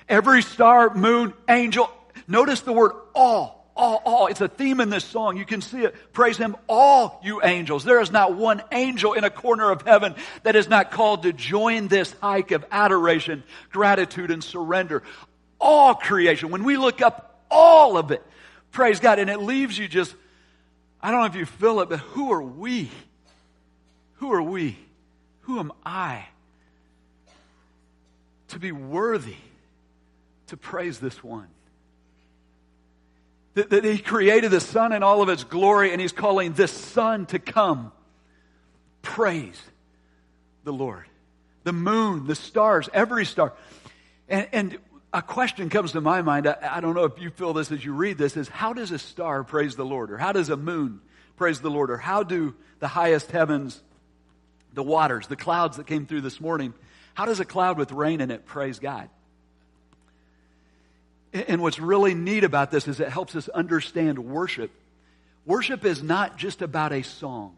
Every 0.07 0.41
star, 0.41 0.93
moon, 0.93 1.33
angel, 1.50 1.89
notice 2.27 2.62
the 2.62 2.73
word 2.73 2.93
all. 3.15 3.62
All, 3.75 4.03
all. 4.05 4.27
It's 4.27 4.41
a 4.41 4.47
theme 4.47 4.79
in 4.79 4.91
this 4.91 5.03
song. 5.03 5.35
You 5.35 5.45
can 5.45 5.62
see 5.62 5.83
it. 5.83 6.13
Praise 6.13 6.38
Him, 6.38 6.55
all 6.69 7.19
you 7.23 7.41
angels. 7.43 7.83
There 7.83 8.00
is 8.01 8.12
not 8.12 8.35
one 8.35 8.62
angel 8.71 9.13
in 9.13 9.23
a 9.23 9.31
corner 9.31 9.71
of 9.71 9.81
heaven 9.81 10.13
that 10.43 10.55
is 10.55 10.69
not 10.69 10.91
called 10.91 11.23
to 11.23 11.33
join 11.33 11.88
this 11.88 12.13
hike 12.21 12.51
of 12.51 12.63
adoration, 12.69 13.43
gratitude, 13.71 14.29
and 14.29 14.43
surrender. 14.43 15.01
All 15.59 15.95
creation. 15.95 16.51
When 16.51 16.63
we 16.65 16.77
look 16.77 17.01
up, 17.01 17.45
all 17.50 17.97
of 17.97 18.12
it. 18.12 18.23
Praise 18.71 19.00
God. 19.00 19.17
And 19.17 19.27
it 19.27 19.39
leaves 19.39 19.75
you 19.75 19.88
just, 19.88 20.13
I 21.01 21.09
don't 21.09 21.21
know 21.21 21.25
if 21.25 21.35
you 21.35 21.45
feel 21.45 21.79
it, 21.79 21.89
but 21.89 22.00
who 22.00 22.31
are 22.31 22.43
we? 22.43 22.91
Who 24.24 24.32
are 24.32 24.42
we? 24.42 24.77
Who 25.42 25.60
am 25.60 25.74
I 25.86 26.24
to 28.48 28.58
be 28.58 28.72
worthy 28.72 29.36
to 30.48 30.56
praise 30.56 30.98
this 30.98 31.22
one? 31.22 31.50
That, 33.56 33.72
that 33.72 33.84
he 33.84 33.98
created 33.98 34.50
the 34.50 34.62
sun 34.62 34.94
in 34.94 35.03
all 35.03 35.22
of 35.22 35.27
its 35.27 35.44
glory, 35.44 35.92
and 35.92 36.00
he's 36.00 36.13
calling 36.13 36.53
this 36.53 36.72
sun 36.72 37.25
to 37.27 37.39
come. 37.39 37.92
Praise 39.01 39.62
the 40.63 40.72
Lord. 40.72 41.03
The 41.65 41.74
moon, 41.74 42.25
the 42.25 42.36
stars, 42.36 42.88
every 42.94 43.25
star. 43.25 43.51
And, 44.30 44.48
and 44.53 44.77
a 45.12 45.22
question 45.22 45.70
comes 45.70 45.92
to 45.92 46.00
my 46.00 46.22
mind. 46.22 46.48
I, 46.48 46.77
I, 46.77 46.80
don't 46.80 46.96
know 46.96 47.03
if 47.03 47.20
you 47.20 47.30
feel 47.30 47.51
this 47.51 47.74
as 47.74 47.84
you 47.84 47.92
read 47.92 48.18
this 48.18 48.38
is 48.38 48.48
how 48.48 48.72
does 48.72 48.92
a 48.92 49.00
star 49.00 49.44
praise 49.44 49.75
the 49.75 49.84
Lord? 49.84 50.12
Or 50.12 50.18
how 50.18 50.32
does 50.32 50.48
a 50.48 50.56
moon 50.56 51.01
praise 51.36 51.60
the 51.60 51.70
Lord? 51.70 51.92
Or 51.92 51.98
how 51.98 52.24
do 52.24 52.56
the 52.80 52.88
highest 52.88 53.30
heavens 53.30 53.82
the 54.74 54.84
waters, 54.84 55.27
the 55.27 55.36
clouds 55.36 55.77
that 55.77 55.88
came 55.88 56.06
through 56.06 56.22
this 56.22 56.42
morning. 56.42 56.74
How 57.13 57.25
does 57.25 57.39
a 57.39 57.46
cloud 57.46 57.77
with 57.77 57.92
rain 57.92 58.22
in 58.22 58.32
it 58.32 58.46
praise 58.46 58.80
God? 58.80 59.10
And 61.34 61.62
what's 61.62 61.80
really 61.80 62.13
neat 62.13 62.44
about 62.44 62.72
this 62.72 62.88
is 62.88 63.00
it 63.00 63.10
helps 63.10 63.36
us 63.36 63.50
understand 63.50 64.20
worship. 64.20 64.72
Worship 65.46 65.84
is 65.84 66.03
not 66.03 66.38
just 66.38 66.62
about 66.62 66.94
a 66.94 67.01
song. 67.01 67.56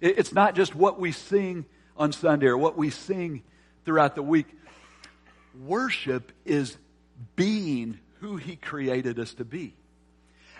It's 0.00 0.32
not 0.32 0.54
just 0.54 0.74
what 0.74 1.00
we 1.00 1.12
sing 1.12 1.64
on 1.96 2.12
Sunday 2.12 2.46
or 2.46 2.58
what 2.58 2.76
we 2.76 2.90
sing 2.90 3.42
throughout 3.84 4.14
the 4.14 4.22
week. 4.22 4.46
Worship 5.64 6.32
is 6.44 6.76
being 7.36 7.98
who 8.20 8.36
He 8.36 8.56
created 8.56 9.18
us 9.18 9.32
to 9.34 9.44
be. 9.44 9.74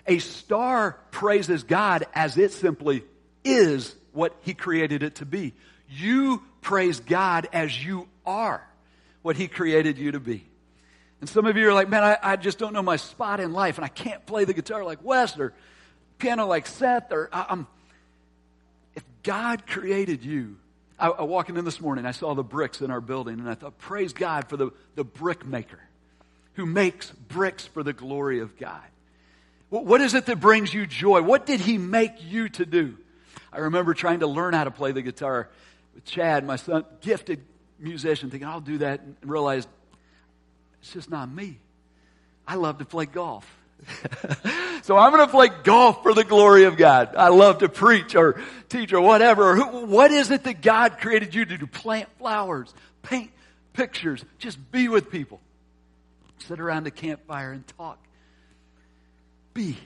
A 0.07 0.19
star 0.19 0.97
praises 1.11 1.63
God 1.63 2.05
as 2.13 2.37
it 2.37 2.51
simply 2.51 3.03
is 3.43 3.95
what 4.15 4.35
He 4.41 4.53
created 4.53 5.03
it 5.03 5.15
to 5.15 5.25
be. 5.25 5.53
You 5.89 6.41
praise 6.61 6.99
God 6.99 7.47
as 7.53 7.85
you 7.85 8.07
are 8.25 8.65
what 9.21 9.35
He 9.35 9.47
created 9.47 9.97
you 9.97 10.13
to 10.13 10.19
be. 10.19 10.45
And 11.21 11.29
some 11.29 11.45
of 11.45 11.57
you 11.57 11.69
are 11.69 11.73
like, 11.73 11.89
man, 11.89 12.03
I, 12.03 12.17
I 12.21 12.35
just 12.35 12.57
don't 12.57 12.73
know 12.73 12.81
my 12.81 12.97
spot 12.97 13.39
in 13.39 13.53
life 13.53 13.77
and 13.77 13.85
I 13.85 13.89
can't 13.89 14.25
play 14.25 14.45
the 14.45 14.53
guitar 14.53 14.83
like 14.83 15.03
Wes 15.03 15.37
or 15.37 15.53
piano 16.17 16.45
like 16.47 16.67
Seth 16.67 17.11
or 17.11 17.29
I'm. 17.31 17.67
If 18.95 19.03
God 19.23 19.65
created 19.67 20.23
you, 20.23 20.57
I, 20.99 21.09
I 21.09 21.23
walking 21.23 21.57
in 21.57 21.65
this 21.65 21.81
morning, 21.81 22.05
I 22.05 22.11
saw 22.11 22.33
the 22.33 22.43
bricks 22.43 22.81
in 22.81 22.91
our 22.91 23.01
building 23.01 23.39
and 23.39 23.49
I 23.49 23.55
thought, 23.55 23.77
praise 23.77 24.13
God 24.13 24.47
for 24.47 24.57
the, 24.57 24.71
the 24.95 25.03
brick 25.03 25.45
maker 25.45 25.79
who 26.53 26.65
makes 26.65 27.11
bricks 27.11 27.65
for 27.65 27.83
the 27.83 27.93
glory 27.93 28.39
of 28.39 28.57
God. 28.57 28.83
What 29.69 29.99
is 29.99 30.13
it 30.13 30.25
that 30.27 30.39
brings 30.39 30.73
you 30.73 30.85
joy? 30.85 31.21
What 31.21 31.45
did 31.45 31.59
he 31.59 31.77
make 31.77 32.23
you 32.23 32.49
to 32.49 32.65
do? 32.65 32.97
I 33.55 33.59
remember 33.59 33.93
trying 33.93 34.19
to 34.19 34.27
learn 34.27 34.53
how 34.53 34.65
to 34.65 34.71
play 34.71 34.91
the 34.91 35.01
guitar 35.01 35.49
with 35.93 36.05
Chad, 36.05 36.45
my 36.45 36.57
son, 36.57 36.85
gifted 37.01 37.43
musician, 37.79 38.29
thinking 38.29 38.47
I'll 38.47 38.61
do 38.61 38.79
that 38.79 39.01
and 39.01 39.15
realized 39.23 39.67
it's 40.81 40.93
just 40.93 41.09
not 41.09 41.31
me. 41.31 41.59
I 42.47 42.55
love 42.55 42.79
to 42.79 42.85
play 42.85 43.05
golf. 43.05 43.49
so 44.83 44.97
I'm 44.97 45.11
going 45.11 45.25
to 45.25 45.31
play 45.31 45.49
golf 45.63 46.03
for 46.03 46.13
the 46.13 46.23
glory 46.23 46.65
of 46.65 46.77
God. 46.77 47.15
I 47.15 47.29
love 47.29 47.59
to 47.59 47.69
preach 47.69 48.15
or 48.15 48.41
teach 48.69 48.93
or 48.93 49.01
whatever. 49.01 49.57
What 49.57 50.11
is 50.11 50.31
it 50.31 50.43
that 50.43 50.61
God 50.61 50.99
created 50.99 51.33
you 51.33 51.45
to 51.45 51.57
do? 51.57 51.65
Plant 51.67 52.09
flowers, 52.17 52.73
paint 53.01 53.31
pictures, 53.73 54.23
just 54.37 54.71
be 54.71 54.87
with 54.87 55.09
people 55.09 55.39
sit 56.47 56.59
around 56.59 56.87
a 56.87 56.91
campfire 56.91 57.51
and 57.51 57.65
talk. 57.77 57.99
Be. 59.53 59.77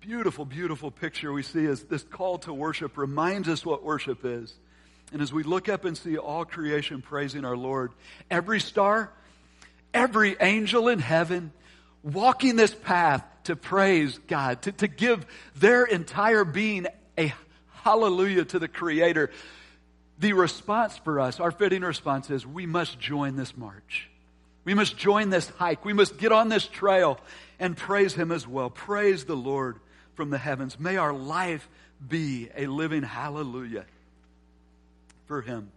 Beautiful, 0.00 0.46
beautiful 0.46 0.90
picture 0.90 1.30
we 1.30 1.42
see 1.42 1.66
as 1.66 1.82
this 1.82 2.02
call 2.02 2.38
to 2.38 2.54
worship 2.54 2.96
reminds 2.96 3.50
us 3.50 3.66
what 3.66 3.84
worship 3.84 4.24
is. 4.24 4.54
And 5.12 5.20
as 5.20 5.30
we 5.30 5.42
look 5.42 5.68
up 5.68 5.84
and 5.84 5.96
see 5.96 6.16
all 6.16 6.46
creation 6.46 7.02
praising 7.02 7.44
our 7.44 7.56
Lord, 7.56 7.92
every 8.30 8.60
star, 8.60 9.12
every 9.92 10.36
angel 10.40 10.88
in 10.88 11.00
heaven, 11.00 11.52
walking 12.02 12.56
this 12.56 12.74
path 12.74 13.22
to 13.44 13.56
praise 13.56 14.18
God, 14.26 14.62
to, 14.62 14.72
to 14.72 14.88
give 14.88 15.26
their 15.56 15.84
entire 15.84 16.44
being 16.44 16.86
a 17.18 17.34
hallelujah 17.82 18.46
to 18.46 18.58
the 18.58 18.68
Creator. 18.68 19.30
The 20.18 20.32
response 20.32 20.96
for 20.96 21.20
us, 21.20 21.40
our 21.40 21.50
fitting 21.50 21.82
response 21.82 22.30
is 22.30 22.46
we 22.46 22.64
must 22.64 22.98
join 22.98 23.36
this 23.36 23.54
march. 23.54 24.08
We 24.64 24.72
must 24.72 24.96
join 24.96 25.28
this 25.28 25.50
hike. 25.50 25.84
We 25.84 25.92
must 25.92 26.16
get 26.16 26.32
on 26.32 26.48
this 26.48 26.66
trail 26.66 27.20
and 27.58 27.76
praise 27.76 28.14
Him 28.14 28.32
as 28.32 28.48
well. 28.48 28.70
Praise 28.70 29.24
the 29.24 29.36
Lord 29.36 29.78
from 30.14 30.30
the 30.30 30.38
heavens. 30.38 30.78
May 30.78 30.96
our 30.96 31.12
life 31.12 31.68
be 32.06 32.48
a 32.56 32.66
living 32.66 33.02
hallelujah 33.02 33.84
for 35.26 35.42
Him. 35.42 35.70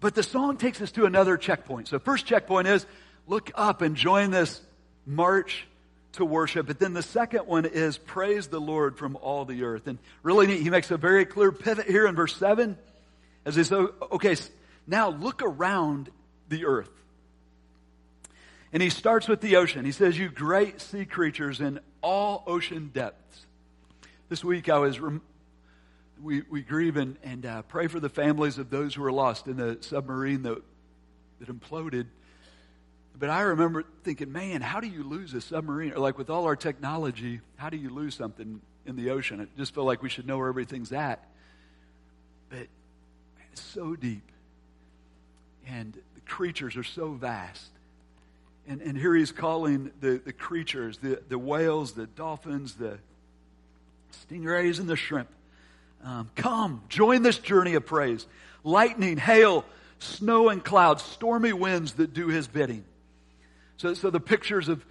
But 0.00 0.14
the 0.14 0.22
song 0.22 0.56
takes 0.56 0.80
us 0.80 0.92
to 0.92 1.06
another 1.06 1.36
checkpoint. 1.36 1.88
So, 1.88 1.98
first 1.98 2.26
checkpoint 2.26 2.68
is 2.68 2.86
look 3.26 3.50
up 3.54 3.82
and 3.82 3.96
join 3.96 4.30
this 4.30 4.60
march 5.06 5.66
to 6.12 6.24
worship. 6.24 6.66
But 6.66 6.78
then 6.78 6.92
the 6.92 7.02
second 7.02 7.46
one 7.46 7.64
is 7.64 7.98
praise 7.98 8.48
the 8.48 8.60
Lord 8.60 8.98
from 8.98 9.16
all 9.16 9.44
the 9.44 9.64
earth. 9.64 9.86
And 9.86 9.98
really 10.22 10.46
neat, 10.46 10.62
he 10.62 10.70
makes 10.70 10.90
a 10.90 10.96
very 10.96 11.24
clear 11.24 11.52
pivot 11.52 11.86
here 11.86 12.06
in 12.06 12.14
verse 12.14 12.36
7 12.36 12.76
as 13.46 13.54
he 13.54 13.62
says, 13.62 13.88
okay, 14.12 14.36
now 14.86 15.10
look 15.10 15.40
around 15.42 16.10
the 16.48 16.66
earth. 16.66 16.90
And 18.72 18.82
he 18.82 18.90
starts 18.90 19.28
with 19.28 19.40
the 19.40 19.56
ocean. 19.56 19.84
He 19.84 19.92
says, 19.92 20.18
You 20.18 20.28
great 20.28 20.80
sea 20.80 21.04
creatures 21.04 21.60
in 21.60 21.80
all 22.02 22.42
ocean 22.46 22.90
depths. 22.92 23.46
This 24.28 24.42
week 24.42 24.68
I 24.68 24.78
was, 24.78 24.98
rem- 24.98 25.22
we, 26.22 26.42
we 26.50 26.62
grieve 26.62 26.96
and, 26.96 27.16
and 27.22 27.46
uh, 27.46 27.62
pray 27.62 27.86
for 27.86 28.00
the 28.00 28.08
families 28.08 28.58
of 28.58 28.70
those 28.70 28.94
who 28.94 29.02
were 29.02 29.12
lost 29.12 29.46
in 29.46 29.56
the 29.56 29.78
submarine 29.80 30.42
that, 30.42 30.62
that 31.38 31.48
imploded. 31.48 32.06
But 33.18 33.30
I 33.30 33.42
remember 33.42 33.84
thinking, 34.02 34.32
man, 34.32 34.60
how 34.60 34.80
do 34.80 34.88
you 34.88 35.02
lose 35.02 35.32
a 35.32 35.40
submarine? 35.40 35.92
Or 35.92 35.98
like 35.98 36.18
with 36.18 36.28
all 36.28 36.44
our 36.44 36.56
technology, 36.56 37.40
how 37.56 37.70
do 37.70 37.76
you 37.76 37.88
lose 37.88 38.14
something 38.14 38.60
in 38.84 38.96
the 38.96 39.10
ocean? 39.10 39.40
It 39.40 39.48
just 39.56 39.74
felt 39.74 39.86
like 39.86 40.02
we 40.02 40.08
should 40.08 40.26
know 40.26 40.38
where 40.38 40.48
everything's 40.48 40.92
at. 40.92 41.26
But 42.50 42.58
man, 42.58 43.46
it's 43.52 43.62
so 43.62 43.96
deep. 43.96 44.30
And 45.66 45.94
the 46.14 46.20
creatures 46.22 46.76
are 46.76 46.84
so 46.84 47.12
vast. 47.12 47.70
And, 48.68 48.82
and 48.82 48.98
here 48.98 49.14
he's 49.14 49.32
calling 49.32 49.92
the, 50.00 50.20
the 50.24 50.32
creatures, 50.32 50.98
the, 50.98 51.22
the 51.28 51.38
whales, 51.38 51.92
the 51.92 52.06
dolphins, 52.06 52.74
the 52.74 52.98
stingrays, 54.24 54.80
and 54.80 54.88
the 54.88 54.96
shrimp. 54.96 55.28
Um, 56.04 56.30
come, 56.34 56.82
join 56.88 57.22
this 57.22 57.38
journey 57.38 57.74
of 57.74 57.86
praise. 57.86 58.26
Lightning, 58.64 59.18
hail, 59.18 59.64
snow 59.98 60.48
and 60.48 60.64
clouds, 60.64 61.02
stormy 61.02 61.52
winds 61.52 61.92
that 61.94 62.12
do 62.12 62.28
his 62.28 62.48
bidding. 62.48 62.84
So, 63.76 63.94
so 63.94 64.10
the 64.10 64.20
pictures 64.20 64.68
of, 64.68 64.84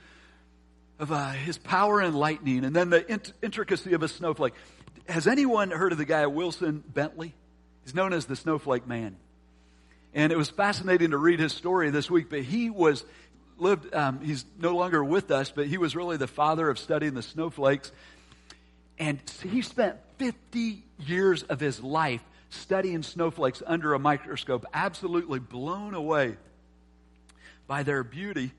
of 1.00 1.12
uh, 1.12 1.32
his 1.32 1.58
power 1.58 2.00
and 2.00 2.16
lightning, 2.16 2.64
and 2.64 2.76
then 2.76 2.90
the 2.90 3.10
int- 3.12 3.34
intricacy 3.42 3.94
of 3.94 4.04
a 4.04 4.08
snowflake. 4.08 4.54
Has 5.08 5.28
anyone 5.28 5.72
heard 5.72 5.92
of 5.92 5.98
the 5.98 6.06
guy 6.06 6.26
Wilson 6.28 6.84
Bentley? 6.94 7.34
He's 7.84 7.94
known 7.94 8.14
as 8.14 8.26
the 8.26 8.36
Snowflake 8.36 8.88
Man. 8.88 9.16
And 10.14 10.32
it 10.32 10.38
was 10.38 10.50
fascinating 10.50 11.12
to 11.12 11.18
read 11.18 11.40
his 11.40 11.54
story 11.54 11.90
this 11.92 12.10
week, 12.10 12.30
but 12.30 12.42
he 12.42 12.70
was 12.70 13.06
lived, 13.58 13.94
um, 13.94 14.22
he's 14.22 14.46
no 14.60 14.76
longer 14.76 15.04
with 15.04 15.32
us, 15.32 15.52
but 15.52 15.68
he 15.68 15.78
was 15.78 15.96
really 15.96 16.18
the 16.18 16.28
father 16.28 16.70
of 16.70 16.80
studying 16.80 17.14
the 17.14 17.22
snowflakes. 17.22 17.92
And 18.98 19.20
he 19.44 19.62
spent 19.62 19.98
50 20.18 20.84
years 21.00 21.44
of 21.44 21.60
his 21.60 21.82
life 21.82 22.22
studying 22.50 23.04
snowflakes 23.04 23.62
under 23.66 23.94
a 23.94 24.00
microscope, 24.00 24.66
absolutely 24.74 25.40
blown 25.40 25.94
away 25.94 26.38
by 27.68 27.84
their 27.84 28.04
beauty. 28.04 28.52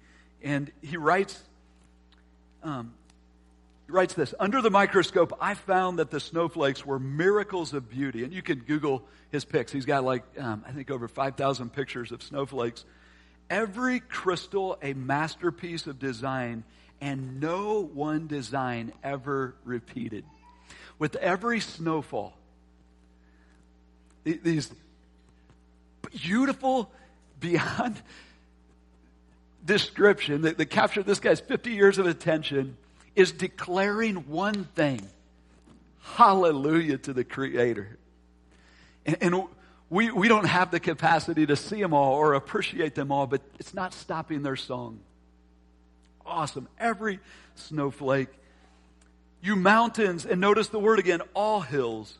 And 0.43 0.71
he 0.83 0.97
writes, 0.97 1.41
um, 2.63 2.93
he 3.87 3.93
writes 3.93 4.15
this 4.15 4.35
Under 4.39 4.61
the 4.61 4.71
microscope, 4.71 5.33
I 5.41 5.55
found 5.55 5.99
that 5.99 6.11
the 6.11 6.21
snowflakes 6.21 6.85
were 6.85 6.99
miracles 6.99 7.73
of 7.73 7.89
beauty. 7.89 8.25
And 8.25 8.33
you 8.33 8.43
can 8.43 8.61
Google 8.61 9.05
his 9.31 9.45
pics. 9.45 9.73
He's 9.73 9.87
got 9.87 10.05
like, 10.05 10.25
um, 10.39 10.65
I 10.67 10.73
think, 10.73 10.91
over 10.91 11.09
5,000 11.09 11.73
pictures 11.73 12.13
of 12.13 12.23
snowflakes 12.23 12.85
every 13.51 14.01
crystal 14.01 14.79
a 14.83 14.93
masterpiece 14.95 15.87
of 15.87 15.99
design, 15.99 16.65
and 17.01 17.41
no 17.41 17.83
one 17.83 18.27
design 18.27 18.93
ever 19.03 19.55
repeated. 19.65 20.25
With 20.99 21.17
every 21.17 21.61
snowfall, 21.61 22.37
these 24.25 24.71
beautiful, 26.23 26.91
beyond 27.39 28.01
description 29.65 30.43
that, 30.43 30.59
that 30.59 30.67
captured 30.67 31.07
this 31.07 31.21
guy's 31.21 31.41
50 31.41 31.73
years 31.73 31.99
of 31.99 32.07
attention 32.07 32.77
is 33.15 33.33
declaring 33.33 34.29
one 34.29 34.65
thing 34.65 35.01
hallelujah 36.15 36.99
to 36.99 37.13
the 37.13 37.25
Creator. 37.25 37.99
And, 39.05 39.17
and 39.21 39.43
we, 39.89 40.11
we 40.11 40.29
don't 40.29 40.47
have 40.47 40.71
the 40.71 40.81
capacity 40.81 41.47
to 41.47 41.57
see 41.57 41.81
them 41.81 41.93
all 41.93 42.15
or 42.15 42.35
appreciate 42.35 42.95
them 42.95 43.13
all, 43.13 43.27
but 43.27 43.41
it's 43.59 43.75
not 43.75 43.93
stopping 43.93 44.43
their 44.43 44.57
song. 44.57 45.01
Awesome. 46.25 46.69
Every 46.79 47.21
snowflake. 47.55 48.29
You 49.41 49.55
mountains, 49.55 50.27
and 50.27 50.41
notice 50.41 50.69
the 50.69 50.81
word 50.81 50.99
again, 50.99 51.21
all 51.35 51.61
hills. 51.61 52.19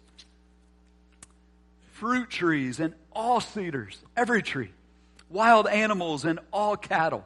Fruit 1.95 2.31
trees 2.31 2.79
and 2.79 2.95
all 3.13 3.41
cedars, 3.41 3.99
every 4.17 4.43
tree. 4.43 4.71
Wild 5.29 5.67
animals 5.67 6.25
and 6.25 6.39
all 6.53 6.77
cattle. 6.77 7.25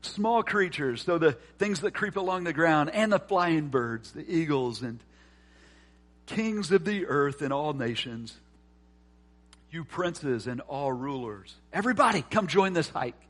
Small 0.00 0.42
creatures, 0.42 1.02
so 1.02 1.18
the 1.18 1.32
things 1.58 1.80
that 1.80 1.92
creep 1.92 2.16
along 2.16 2.44
the 2.44 2.54
ground, 2.54 2.90
and 2.90 3.12
the 3.12 3.18
flying 3.18 3.68
birds, 3.68 4.12
the 4.12 4.24
eagles, 4.34 4.80
and 4.80 4.98
kings 6.24 6.72
of 6.72 6.84
the 6.84 7.06
earth 7.06 7.42
and 7.42 7.52
all 7.52 7.74
nations 7.74 8.34
you 9.72 9.84
princes 9.84 10.46
and 10.46 10.60
all 10.62 10.92
rulers. 10.92 11.54
Everybody, 11.72 12.22
come 12.22 12.46
join 12.46 12.74
this 12.74 12.88
hike. 12.88 13.20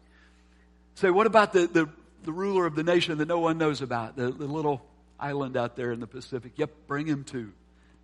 Say, 0.97 1.09
what 1.09 1.27
about 1.27 1.53
the, 1.53 1.67
the, 1.67 1.89
the 2.25 2.33
ruler 2.33 2.67
of 2.67 2.75
the 2.75 2.83
nation 2.83 3.19
that 3.19 3.29
no 3.29 3.39
one 3.39 3.59
knows 3.59 3.81
about, 3.81 4.17
the, 4.17 4.31
the 4.31 4.47
little 4.47 4.83
island 5.19 5.57
out 5.57 5.77
there 5.77 5.93
in 5.93 6.01
the 6.01 6.07
Pacific? 6.07 6.53
Yep, 6.57 6.71
bring 6.89 7.07
him 7.07 7.25
too. 7.25 7.53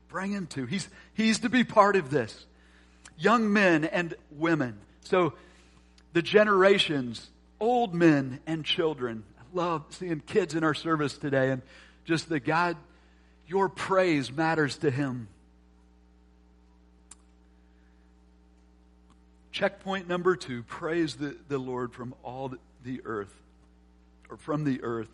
Bring 0.08 0.30
him 0.30 0.46
too. 0.46 0.66
He's, 0.66 0.88
he's 1.14 1.40
to 1.40 1.48
be 1.48 1.64
part 1.64 1.96
of 1.96 2.10
this. 2.10 2.46
Young 3.18 3.52
men 3.52 3.84
and 3.84 4.14
women. 4.30 4.78
So 5.02 5.34
the 6.12 6.22
generations, 6.22 7.28
old 7.60 7.94
men 7.94 8.40
and 8.46 8.64
children. 8.64 9.24
I 9.38 9.42
love 9.52 9.84
seeing 9.90 10.20
kids 10.20 10.54
in 10.54 10.62
our 10.62 10.74
service 10.74 11.18
today 11.18 11.50
and 11.50 11.62
just 12.04 12.28
the 12.28 12.40
God, 12.40 12.76
your 13.46 13.68
praise 13.68 14.32
matters 14.32 14.78
to 14.78 14.90
him. 14.90 15.28
Checkpoint 19.52 20.08
number 20.08 20.36
two 20.36 20.62
praise 20.64 21.16
the, 21.16 21.36
the 21.48 21.58
Lord 21.58 21.92
from 21.92 22.14
all 22.22 22.54
the 22.84 23.00
earth, 23.04 23.34
or 24.30 24.36
from 24.36 24.64
the 24.64 24.82
earth. 24.82 25.08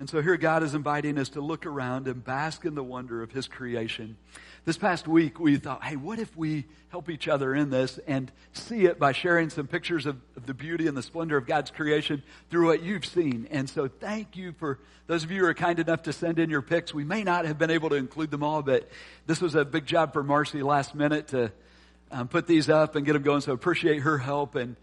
And 0.00 0.10
so 0.10 0.20
here 0.20 0.36
God 0.36 0.62
is 0.62 0.74
inviting 0.74 1.18
us 1.18 1.30
to 1.30 1.40
look 1.40 1.66
around 1.66 2.08
and 2.08 2.22
bask 2.22 2.64
in 2.64 2.74
the 2.74 2.82
wonder 2.82 3.22
of 3.22 3.30
His 3.30 3.46
creation. 3.46 4.16
This 4.64 4.76
past 4.76 5.06
week 5.06 5.38
we 5.38 5.56
thought, 5.56 5.84
hey, 5.84 5.96
what 5.96 6.18
if 6.18 6.36
we 6.36 6.64
help 6.94 7.10
each 7.10 7.26
other 7.26 7.54
in 7.54 7.70
this 7.70 7.98
and 8.06 8.30
see 8.52 8.84
it 8.84 9.00
by 9.00 9.10
sharing 9.10 9.50
some 9.50 9.66
pictures 9.66 10.06
of, 10.06 10.16
of, 10.36 10.46
the 10.46 10.54
beauty 10.54 10.86
and 10.86 10.96
the 10.96 11.02
splendor 11.02 11.36
of 11.36 11.44
God's 11.44 11.70
creation 11.72 12.22
through 12.50 12.66
what 12.66 12.84
you've 12.84 13.04
seen. 13.04 13.48
And 13.50 13.68
so 13.68 13.88
thank 13.88 14.36
you 14.36 14.52
for 14.52 14.78
those 15.08 15.24
of 15.24 15.30
you 15.32 15.40
who 15.40 15.46
are 15.46 15.54
kind 15.54 15.80
enough 15.80 16.04
to 16.04 16.12
send 16.12 16.38
in 16.38 16.50
your 16.50 16.62
pics. 16.62 16.94
We 16.94 17.02
may 17.02 17.24
not 17.24 17.46
have 17.46 17.58
been 17.58 17.70
able 17.70 17.90
to 17.90 17.96
include 17.96 18.30
them 18.30 18.44
all, 18.44 18.62
but 18.62 18.88
this 19.26 19.40
was 19.40 19.56
a 19.56 19.64
big 19.64 19.86
job 19.86 20.12
for 20.12 20.22
Marcy 20.22 20.62
last 20.62 20.94
minute 20.94 21.28
to 21.28 21.50
um, 22.10 22.28
put 22.28 22.46
these 22.46 22.68
up 22.68 22.96
and 22.96 23.04
get 23.04 23.14
them 23.14 23.22
going. 23.22 23.40
So 23.40 23.52
appreciate 23.52 24.00
her 24.00 24.18
help 24.18 24.54
and, 24.54 24.76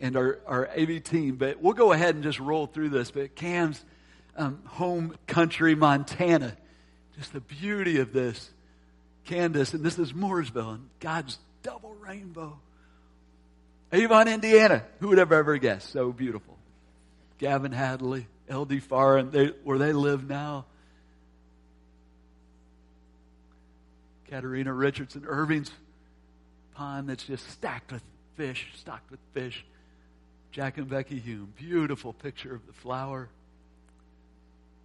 and 0.00 0.16
our, 0.16 0.38
our 0.46 0.68
AV 0.68 1.02
team. 1.02 1.36
But 1.36 1.60
we'll 1.60 1.74
go 1.74 1.92
ahead 1.92 2.14
and 2.14 2.24
just 2.24 2.38
roll 2.38 2.66
through 2.66 2.90
this. 2.90 3.10
But 3.10 3.34
Cam's 3.34 3.84
um, 4.36 4.60
home 4.66 5.16
country, 5.26 5.74
Montana. 5.74 6.56
Just 7.16 7.32
the 7.32 7.40
beauty 7.40 7.98
of 8.00 8.12
this. 8.12 8.50
Candace, 9.24 9.74
and 9.74 9.84
this 9.84 9.98
is 9.98 10.12
Mooresville, 10.12 10.74
and 10.74 10.88
God's 11.00 11.38
double 11.62 11.94
rainbow. 11.94 12.58
Avon, 13.92 14.28
Indiana. 14.28 14.84
Who 15.00 15.08
would 15.08 15.18
have 15.18 15.32
ever 15.32 15.58
guessed? 15.58 15.90
So 15.90 16.12
beautiful. 16.12 16.56
Gavin 17.38 17.72
Hadley, 17.72 18.26
LD 18.50 18.82
Farr, 18.82 19.18
and 19.18 19.32
they, 19.32 19.46
where 19.64 19.78
they 19.78 19.92
live 19.92 20.28
now. 20.28 20.66
Katerina 24.28 24.72
Richardson, 24.72 25.24
Irving's 25.26 25.70
pond 26.76 27.08
that's 27.08 27.24
just 27.24 27.48
stacked 27.50 27.90
with 27.92 28.02
fish, 28.36 28.68
stocked 28.76 29.10
with 29.10 29.20
fish. 29.32 29.64
Jack 30.52 30.78
and 30.78 30.88
Becky 30.88 31.18
Hume, 31.18 31.52
beautiful 31.56 32.12
picture 32.12 32.54
of 32.54 32.66
the 32.66 32.72
flower. 32.72 33.28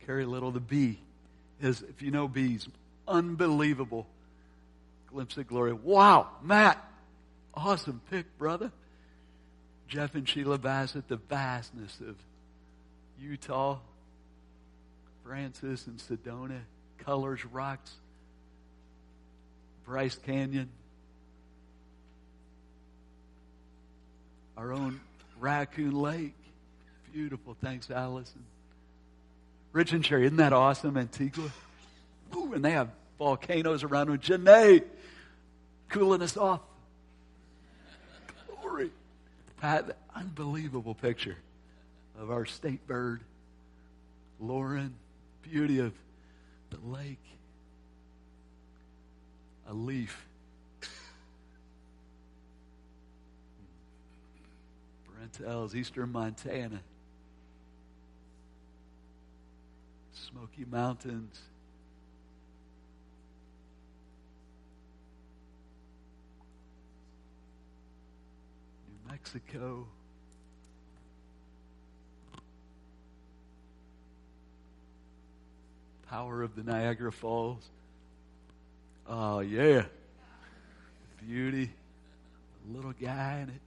Carrie 0.05 0.25
Little, 0.25 0.51
the 0.51 0.59
bee 0.59 0.99
is, 1.61 1.81
if 1.83 2.01
you 2.01 2.11
know 2.11 2.27
bees, 2.27 2.67
unbelievable 3.07 4.07
glimpse 5.07 5.37
of 5.37 5.47
glory. 5.47 5.73
Wow, 5.73 6.27
Matt, 6.41 6.83
awesome 7.53 8.01
pic, 8.09 8.37
brother. 8.37 8.71
Jeff 9.87 10.15
and 10.15 10.27
Sheila 10.27 10.57
Bassett, 10.57 11.07
the 11.09 11.17
vastness 11.17 11.99
of 12.07 12.15
Utah, 13.19 13.77
Francis 15.25 15.85
and 15.85 15.97
Sedona, 15.99 16.61
colors, 16.99 17.45
rocks, 17.45 17.91
Bryce 19.85 20.17
Canyon, 20.25 20.69
our 24.61 24.73
own 24.73 25.01
Raccoon 25.39 25.99
Lake. 25.99 26.35
Beautiful. 27.11 27.57
Thanks, 27.63 27.89
Allison. 27.89 28.43
Rich 29.71 29.91
and 29.91 30.03
Cherry, 30.03 30.25
isn't 30.25 30.37
that 30.37 30.53
awesome? 30.53 30.97
Antigua. 30.97 31.49
Ooh, 32.35 32.53
and 32.53 32.63
they 32.63 32.71
have 32.71 32.89
volcanoes 33.17 33.83
around 33.83 34.09
them. 34.09 34.19
Janae, 34.19 34.83
cooling 35.89 36.21
us 36.21 36.37
off. 36.37 36.59
Glory. 38.61 38.91
Pat, 39.59 39.97
unbelievable 40.15 40.93
picture 40.93 41.37
of 42.19 42.29
our 42.29 42.45
state 42.45 42.85
bird. 42.85 43.21
Lauren, 44.39 44.93
beauty 45.41 45.79
of 45.79 45.91
the 46.69 46.77
lake. 46.87 47.17
A 49.67 49.73
leaf. 49.73 50.27
Brent 55.21 55.75
Eastern 55.75 56.11
Montana. 56.11 56.81
Smoky 60.13 60.65
Mountains. 60.69 61.39
New 68.89 69.11
Mexico. 69.11 69.85
Power 76.09 76.41
of 76.41 76.55
the 76.55 76.63
Niagara 76.63 77.11
Falls. 77.11 77.69
Oh, 79.07 79.41
yeah. 79.41 79.85
Beauty. 81.23 81.69
Little 82.67 82.93
guy 82.93 83.41
in 83.43 83.49
it. 83.49 83.61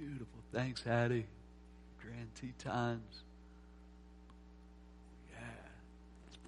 Beautiful. 0.00 0.40
Thanks, 0.50 0.82
Hattie. 0.82 1.26
Grand 2.00 2.30
Tetons. 2.34 3.22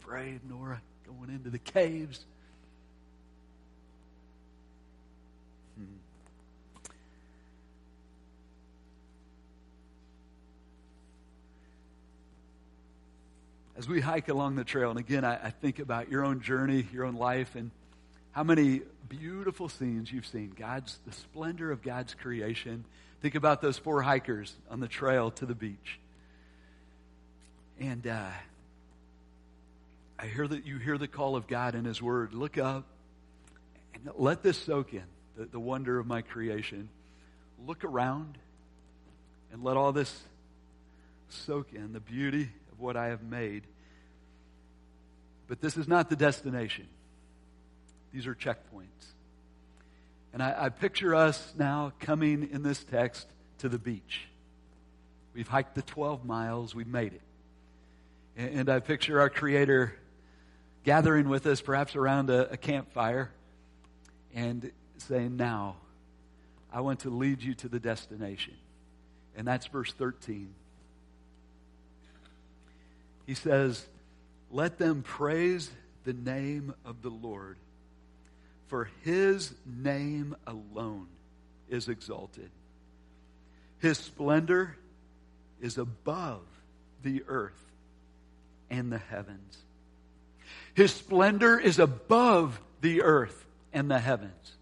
brave, 0.00 0.40
Nora, 0.48 0.80
going 1.06 1.30
into 1.30 1.50
the 1.50 1.58
caves. 1.58 2.24
Hmm. 5.76 5.84
As 13.76 13.86
we 13.86 14.00
hike 14.00 14.28
along 14.28 14.56
the 14.56 14.64
trail, 14.64 14.90
and 14.90 14.98
again, 14.98 15.24
I, 15.24 15.46
I 15.46 15.50
think 15.50 15.78
about 15.78 16.10
your 16.10 16.24
own 16.24 16.40
journey, 16.40 16.86
your 16.92 17.04
own 17.04 17.16
life, 17.16 17.54
and 17.54 17.70
how 18.32 18.42
many 18.42 18.82
beautiful 19.08 19.68
scenes 19.68 20.10
you've 20.10 20.26
seen. 20.26 20.52
God's, 20.58 20.98
the 21.06 21.12
splendor 21.12 21.70
of 21.70 21.82
God's 21.82 22.14
creation. 22.14 22.84
Think 23.22 23.36
about 23.36 23.62
those 23.62 23.78
four 23.78 24.02
hikers 24.02 24.52
on 24.68 24.80
the 24.80 24.88
trail 24.88 25.30
to 25.30 25.46
the 25.46 25.54
beach. 25.54 26.00
And 27.78 28.04
uh, 28.04 28.30
I 30.18 30.26
hear 30.26 30.46
that 30.48 30.66
you 30.66 30.78
hear 30.78 30.98
the 30.98 31.06
call 31.06 31.36
of 31.36 31.46
God 31.46 31.76
in 31.76 31.84
His 31.84 32.02
Word. 32.02 32.34
Look 32.34 32.58
up 32.58 32.84
and 33.94 34.10
let 34.16 34.42
this 34.42 34.58
soak 34.58 34.92
in 34.92 35.04
the, 35.36 35.44
the 35.44 35.60
wonder 35.60 36.00
of 36.00 36.06
my 36.06 36.22
creation. 36.22 36.88
Look 37.64 37.84
around 37.84 38.38
and 39.52 39.62
let 39.62 39.76
all 39.76 39.92
this 39.92 40.20
soak 41.28 41.72
in 41.72 41.92
the 41.92 42.00
beauty 42.00 42.48
of 42.72 42.80
what 42.80 42.96
I 42.96 43.06
have 43.06 43.22
made. 43.22 43.62
But 45.46 45.60
this 45.60 45.76
is 45.76 45.86
not 45.86 46.10
the 46.10 46.16
destination, 46.16 46.88
these 48.12 48.26
are 48.26 48.34
checkpoints. 48.34 49.12
And 50.32 50.42
I, 50.42 50.54
I 50.58 50.68
picture 50.70 51.14
us 51.14 51.52
now 51.58 51.92
coming 52.00 52.48
in 52.50 52.62
this 52.62 52.82
text 52.84 53.26
to 53.58 53.68
the 53.68 53.78
beach. 53.78 54.26
We've 55.34 55.48
hiked 55.48 55.74
the 55.74 55.82
12 55.82 56.24
miles, 56.24 56.74
we've 56.74 56.86
made 56.86 57.12
it. 57.12 57.22
And, 58.36 58.60
and 58.60 58.68
I 58.68 58.80
picture 58.80 59.20
our 59.20 59.30
Creator 59.30 59.94
gathering 60.84 61.28
with 61.28 61.46
us, 61.46 61.60
perhaps 61.60 61.96
around 61.96 62.30
a, 62.30 62.52
a 62.52 62.56
campfire, 62.56 63.30
and 64.34 64.70
saying, 64.98 65.36
Now, 65.36 65.76
I 66.72 66.80
want 66.80 67.00
to 67.00 67.10
lead 67.10 67.42
you 67.42 67.54
to 67.54 67.68
the 67.68 67.80
destination. 67.80 68.54
And 69.36 69.46
that's 69.46 69.66
verse 69.66 69.92
13. 69.92 70.54
He 73.26 73.34
says, 73.34 73.86
Let 74.50 74.78
them 74.78 75.02
praise 75.02 75.70
the 76.04 76.12
name 76.12 76.74
of 76.84 77.02
the 77.02 77.10
Lord, 77.10 77.56
for 78.72 78.88
his 79.02 79.52
name 79.66 80.34
alone 80.46 81.06
is 81.68 81.90
exalted. 81.90 82.48
His 83.80 83.98
splendor 83.98 84.78
is 85.60 85.76
above 85.76 86.40
the 87.02 87.22
earth 87.28 87.62
and 88.70 88.90
the 88.90 88.96
heavens. 88.96 89.58
His 90.72 90.90
splendor 90.90 91.58
is 91.58 91.78
above 91.78 92.58
the 92.80 93.02
earth 93.02 93.44
and 93.74 93.90
the 93.90 93.98
heavens. 93.98 94.52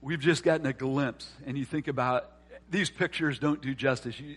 We've 0.00 0.20
just 0.20 0.42
gotten 0.42 0.64
a 0.64 0.72
glimpse, 0.72 1.30
and 1.44 1.58
you 1.58 1.66
think 1.66 1.88
about 1.88 2.32
these 2.70 2.88
pictures 2.88 3.38
don't 3.38 3.60
do 3.60 3.74
justice. 3.74 4.18
You, 4.18 4.36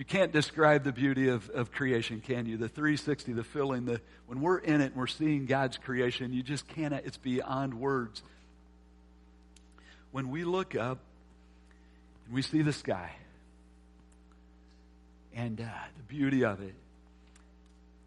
you 0.00 0.06
can't 0.06 0.32
describe 0.32 0.82
the 0.82 0.92
beauty 0.92 1.28
of, 1.28 1.50
of 1.50 1.70
creation, 1.72 2.22
can 2.22 2.46
you? 2.46 2.56
The 2.56 2.70
360, 2.70 3.34
the 3.34 3.44
filling, 3.44 3.84
the 3.84 4.00
when 4.26 4.40
we're 4.40 4.56
in 4.56 4.80
it 4.80 4.86
and 4.86 4.96
we're 4.96 5.06
seeing 5.06 5.44
God's 5.44 5.76
creation, 5.76 6.32
you 6.32 6.42
just 6.42 6.66
cannot, 6.68 7.04
it's 7.04 7.18
beyond 7.18 7.74
words. 7.74 8.22
When 10.10 10.30
we 10.30 10.44
look 10.44 10.74
up 10.74 11.00
and 12.24 12.34
we 12.34 12.40
see 12.40 12.62
the 12.62 12.72
sky, 12.72 13.12
and 15.34 15.60
uh, 15.60 15.64
the 15.98 16.02
beauty 16.04 16.46
of 16.46 16.62
it. 16.62 16.74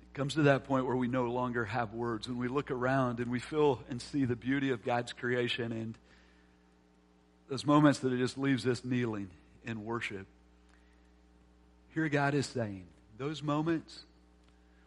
It 0.02 0.14
comes 0.16 0.34
to 0.34 0.42
that 0.44 0.64
point 0.64 0.88
where 0.88 0.96
we 0.96 1.08
no 1.08 1.26
longer 1.26 1.64
have 1.64 1.94
words. 1.94 2.28
When 2.28 2.40
we 2.40 2.48
look 2.48 2.72
around 2.72 3.20
and 3.20 3.30
we 3.30 3.38
feel 3.38 3.84
and 3.88 4.02
see 4.02 4.26
the 4.26 4.36
beauty 4.36 4.72
of 4.72 4.84
God's 4.84 5.14
creation 5.14 5.72
and 5.72 5.96
those 7.52 7.68
moments 7.68 8.00
that 8.00 8.12
it 8.12 8.18
just 8.18 8.40
leaves 8.40 8.66
us 8.66 8.84
kneeling 8.84 9.30
in 9.64 9.86
worship. 9.86 10.26
Here 11.94 12.10
God 12.10 12.34
is 12.34 12.46
saying, 12.48 12.86
those 13.18 13.44
moments 13.44 14.04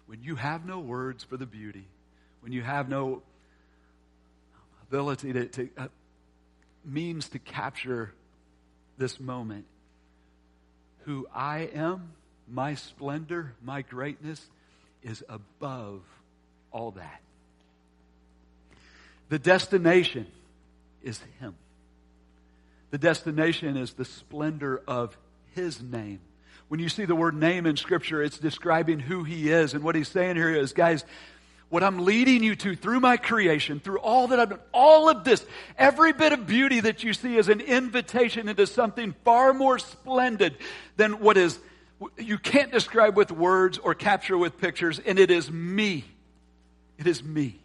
when 0.07 0.23
you 0.23 0.37
have 0.37 0.65
no 0.65 0.79
words 0.79 1.25
for 1.25 1.37
the 1.37 1.47
beauty, 1.47 1.87
when 2.41 2.53
you 2.53 2.63
have 2.63 2.89
no 2.89 3.23
ability 4.89 5.33
to, 5.33 5.47
to 5.47 5.69
uh, 5.77 5.89
means 6.85 7.29
to 7.31 7.39
capture 7.39 8.13
this 8.99 9.19
moment. 9.21 9.65
Who 11.05 11.27
I 11.35 11.71
am, 11.75 12.13
my 12.49 12.75
splendor, 12.75 13.53
my 13.63 13.83
greatness 13.83 14.45
is 15.03 15.23
above 15.29 16.03
all 16.73 16.93
that. 16.93 17.21
The 19.29 19.39
destination 19.39 20.27
is 21.03 21.21
Him. 21.41 21.55
The 22.91 22.99
destination 22.99 23.77
is 23.77 23.93
the 23.93 24.05
splendor 24.05 24.81
of 24.87 25.17
His 25.55 25.83
name. 25.83 26.21
When 26.69 26.81
you 26.81 26.89
see 26.89 27.05
the 27.05 27.15
word 27.15 27.35
name 27.35 27.67
in 27.67 27.77
Scripture, 27.77 28.23
it's 28.23 28.39
describing 28.39 28.99
who 28.99 29.25
He 29.25 29.51
is. 29.51 29.75
And 29.75 29.85
what 29.85 29.95
He's 29.95 30.09
saying 30.09 30.37
here 30.37 30.55
is, 30.55 30.73
guys, 30.73 31.05
what 31.69 31.83
I'm 31.83 32.05
leading 32.05 32.43
you 32.43 32.55
to 32.57 32.77
through 32.77 33.01
my 33.01 33.17
creation, 33.17 33.81
through 33.81 33.99
all 33.99 34.29
that 34.29 34.39
I've 34.39 34.51
done, 34.51 34.61
all 34.73 35.09
of 35.09 35.25
this, 35.25 35.45
every 35.77 36.13
bit 36.13 36.33
of 36.33 36.47
beauty 36.47 36.81
that 36.81 37.03
you 37.03 37.13
see 37.13 37.37
is 37.37 37.49
an 37.49 37.61
invitation 37.61 38.49
into 38.49 38.67
something 38.67 39.15
far 39.25 39.53
more 39.53 39.79
splendid 39.79 40.57
than 40.97 41.19
what 41.19 41.37
is, 41.37 41.59
you 42.19 42.39
can't 42.39 42.71
describe 42.71 43.17
with 43.17 43.33
words 43.33 43.79
or 43.79 43.95
capture 43.95 44.39
with 44.39 44.59
pictures, 44.59 45.01
and 45.01 45.19
it 45.19 45.31
is 45.31 45.51
me. 45.51 46.05
It 46.99 47.07
is 47.07 47.23
me. 47.23 47.61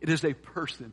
It 0.00 0.08
is 0.08 0.24
a 0.24 0.34
person. 0.34 0.92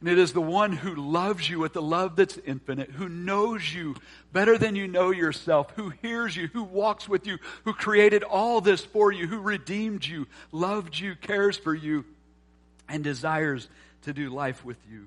And 0.00 0.08
it 0.08 0.18
is 0.18 0.32
the 0.32 0.40
one 0.40 0.72
who 0.72 0.94
loves 0.94 1.48
you 1.48 1.58
with 1.58 1.74
the 1.74 1.82
love 1.82 2.16
that's 2.16 2.38
infinite, 2.46 2.90
who 2.92 3.08
knows 3.08 3.74
you 3.74 3.96
better 4.32 4.56
than 4.56 4.74
you 4.74 4.88
know 4.88 5.10
yourself, 5.10 5.70
who 5.76 5.90
hears 5.90 6.34
you, 6.34 6.48
who 6.48 6.62
walks 6.62 7.06
with 7.06 7.26
you, 7.26 7.38
who 7.64 7.74
created 7.74 8.22
all 8.22 8.62
this 8.62 8.82
for 8.82 9.12
you, 9.12 9.26
who 9.26 9.40
redeemed 9.40 10.06
you, 10.06 10.26
loved 10.52 10.98
you, 10.98 11.14
cares 11.16 11.58
for 11.58 11.74
you, 11.74 12.06
and 12.88 13.04
desires 13.04 13.68
to 14.02 14.14
do 14.14 14.30
life 14.30 14.64
with 14.64 14.78
you. 14.90 15.06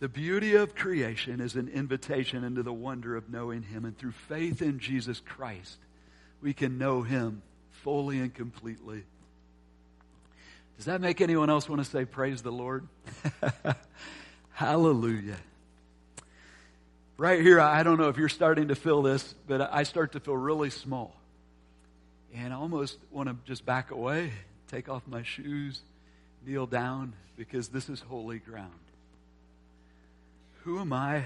The 0.00 0.08
beauty 0.08 0.56
of 0.56 0.74
creation 0.74 1.40
is 1.40 1.54
an 1.54 1.68
invitation 1.68 2.42
into 2.42 2.62
the 2.62 2.72
wonder 2.72 3.16
of 3.16 3.30
knowing 3.30 3.62
Him. 3.62 3.84
And 3.84 3.96
through 3.96 4.12
faith 4.12 4.62
in 4.62 4.80
Jesus 4.80 5.20
Christ, 5.20 5.76
we 6.40 6.54
can 6.54 6.78
know 6.78 7.02
Him 7.02 7.42
fully 7.70 8.18
and 8.18 8.34
completely. 8.34 9.04
Does 10.80 10.86
that 10.86 11.02
make 11.02 11.20
anyone 11.20 11.50
else 11.50 11.68
want 11.68 11.84
to 11.84 11.90
say, 11.90 12.06
Praise 12.06 12.40
the 12.40 12.50
Lord? 12.50 12.88
Hallelujah. 14.52 15.36
Right 17.18 17.42
here, 17.42 17.60
I 17.60 17.82
don't 17.82 17.98
know 17.98 18.08
if 18.08 18.16
you're 18.16 18.30
starting 18.30 18.68
to 18.68 18.74
feel 18.74 19.02
this, 19.02 19.34
but 19.46 19.60
I 19.60 19.82
start 19.82 20.12
to 20.12 20.20
feel 20.20 20.38
really 20.38 20.70
small. 20.70 21.14
And 22.34 22.54
I 22.54 22.56
almost 22.56 22.96
want 23.10 23.28
to 23.28 23.36
just 23.44 23.66
back 23.66 23.90
away, 23.90 24.32
take 24.68 24.88
off 24.88 25.02
my 25.06 25.22
shoes, 25.22 25.82
kneel 26.46 26.64
down, 26.64 27.12
because 27.36 27.68
this 27.68 27.90
is 27.90 28.00
holy 28.00 28.38
ground. 28.38 28.72
Who 30.64 30.80
am 30.80 30.94
I 30.94 31.24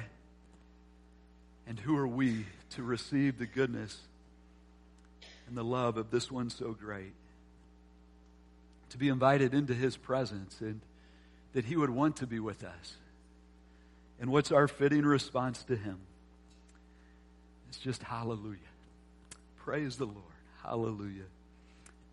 and 1.68 1.78
who 1.78 1.96
are 1.96 2.08
we 2.08 2.46
to 2.70 2.82
receive 2.82 3.38
the 3.38 3.46
goodness 3.46 4.00
and 5.46 5.56
the 5.56 5.62
love 5.62 5.96
of 5.96 6.10
this 6.10 6.28
one 6.28 6.50
so 6.50 6.72
great? 6.72 7.12
To 8.94 8.98
be 8.98 9.08
invited 9.08 9.52
into 9.54 9.74
his 9.74 9.96
presence 9.96 10.60
and 10.60 10.80
that 11.52 11.64
he 11.64 11.76
would 11.76 11.90
want 11.90 12.14
to 12.14 12.28
be 12.28 12.38
with 12.38 12.62
us. 12.62 12.94
And 14.20 14.30
what's 14.30 14.52
our 14.52 14.68
fitting 14.68 15.02
response 15.04 15.64
to 15.64 15.74
him? 15.74 15.98
It's 17.68 17.78
just 17.78 18.04
hallelujah. 18.04 18.60
Praise 19.56 19.96
the 19.96 20.04
Lord. 20.04 20.20
Hallelujah. 20.62 21.24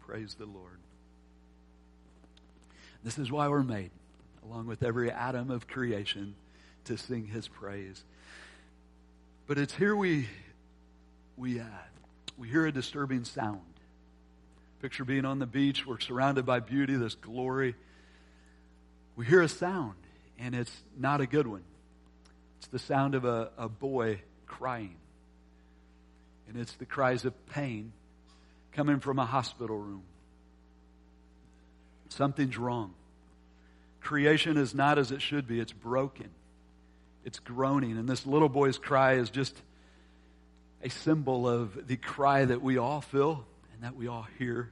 Praise 0.08 0.34
the 0.34 0.48
Lord. 0.48 0.80
This 3.04 3.20
is 3.20 3.32
why 3.32 3.48
we're 3.48 3.62
made, 3.62 3.91
along 4.44 4.65
with 4.65 4.82
every 4.82 5.12
atom 5.12 5.52
of 5.52 5.67
creation, 5.67 6.34
to 6.86 6.98
sing 6.98 7.28
his 7.28 7.48
praise. 7.48 8.04
But 9.46 9.60
it's 9.60 9.76
here 9.76 9.96
we 9.96 10.28
we 11.38 11.60
uh, 11.60 11.65
we 12.39 12.48
hear 12.48 12.65
a 12.65 12.72
disturbing 12.72 13.24
sound. 13.24 13.70
Picture 14.82 15.06
being 15.06 15.26
on 15.26 15.38
the 15.38 15.46
beach. 15.46 15.86
We're 15.86 16.00
surrounded 16.00 16.44
by 16.44 16.60
beauty, 16.60 16.96
this 16.96 17.13
glory. 17.13 17.76
We 19.15 19.28
hear 19.28 19.44
a 19.44 19.48
sound, 19.48 19.94
and 20.39 20.56
it's 20.56 20.76
not 20.98 21.22
a 21.22 21.28
good 21.28 21.46
one. 21.46 21.62
It's 22.58 22.67
the 22.70 22.80
sound 22.80 23.13
of 23.13 23.24
a, 23.24 23.52
a 23.60 23.70
boy 23.70 24.22
crying. 24.48 24.96
And 26.48 26.58
it's 26.58 26.74
the 26.74 26.88
cries 26.88 27.26
of 27.26 27.46
pain 27.48 27.94
coming 28.72 29.00
from 29.00 29.20
a 29.20 29.26
hospital 29.26 29.78
room. 29.78 30.02
Something's 32.10 32.58
wrong. 32.58 32.96
Creation 34.02 34.58
is 34.58 34.74
not 34.74 34.98
as 34.98 35.12
it 35.12 35.22
should 35.22 35.48
be, 35.48 35.60
it's 35.60 35.74
broken. 35.74 36.32
It's 37.24 37.38
groaning. 37.38 38.00
And 38.00 38.10
this 38.10 38.26
little 38.26 38.50
boy's 38.50 38.80
cry 38.80 39.13
is 39.13 39.30
just 39.30 39.56
a 40.82 40.89
symbol 40.89 41.48
of 41.48 41.88
the 41.88 41.98
cry 41.98 42.46
that 42.46 42.63
we 42.63 42.80
all 42.80 43.02
feel 43.02 43.46
that 43.82 43.96
we 43.96 44.08
all 44.08 44.28
hear. 44.38 44.72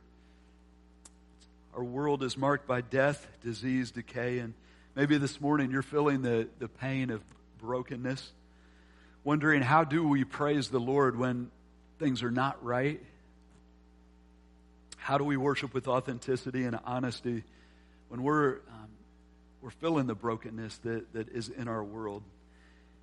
Our 1.76 1.84
world 1.84 2.22
is 2.22 2.38
marked 2.38 2.68
by 2.68 2.82
death, 2.82 3.28
disease, 3.44 3.90
decay, 3.90 4.38
and 4.38 4.54
maybe 4.96 5.18
this 5.18 5.42
morning 5.42 5.72
you're 5.72 5.82
feeling 5.82 6.22
the, 6.22 6.48
the 6.60 6.68
pain 6.68 7.10
of 7.10 7.24
brokenness, 7.60 8.32
wondering 9.24 9.64
how 9.64 9.84
do 9.84 10.08
we 10.08 10.24
praise 10.26 10.70
the 10.70 10.80
Lord 10.80 11.18
when 11.18 11.50
things 11.98 12.22
are 12.22 12.30
not 12.30 12.64
right? 12.64 13.02
How 14.98 15.18
do 15.18 15.24
we 15.24 15.38
worship 15.38 15.74
with 15.74 15.88
authenticity 15.88 16.66
and 16.66 16.78
honesty 16.86 17.44
when 18.10 18.22
we're, 18.22 18.58
um, 18.70 18.90
we're 19.62 19.72
feeling 19.72 20.06
the 20.06 20.14
brokenness 20.14 20.78
that, 20.80 21.14
that 21.14 21.30
is 21.30 21.50
in 21.50 21.68
our 21.68 21.84
world? 21.84 22.22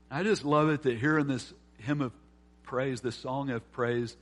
I 0.09 0.23
just 0.23 0.45
love 0.45 0.69
it 0.69 0.85
that 0.85 0.99
here 0.99 1.19
in 1.19 1.27
this 1.27 1.53
hymn 1.79 2.01
of 2.01 2.12
praise, 2.62 3.01
this 3.01 3.16
song 3.16 3.51
of 3.51 3.73
praise, 3.73 4.16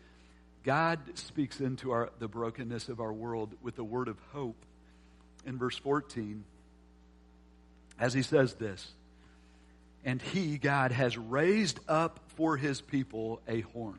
God 0.65 0.99
speaks 1.15 1.61
into 1.61 1.91
our, 1.91 2.11
the 2.19 2.27
brokenness 2.27 2.89
of 2.89 2.99
our 2.99 3.13
world 3.13 3.55
with 3.63 3.79
a 3.79 3.85
word 3.85 4.09
of 4.09 4.17
hope 4.33 4.57
in 5.47 5.59
verse 5.59 5.77
14 5.77 6.43
as 7.99 8.15
he 8.15 8.23
says 8.23 8.55
this 8.55 8.91
and 10.07 10.21
he 10.23 10.57
god 10.57 10.91
has 10.91 11.19
raised 11.19 11.79
up 11.87 12.19
for 12.37 12.57
his 12.57 12.81
people 12.81 13.43
a 13.47 13.61
horn. 13.61 13.99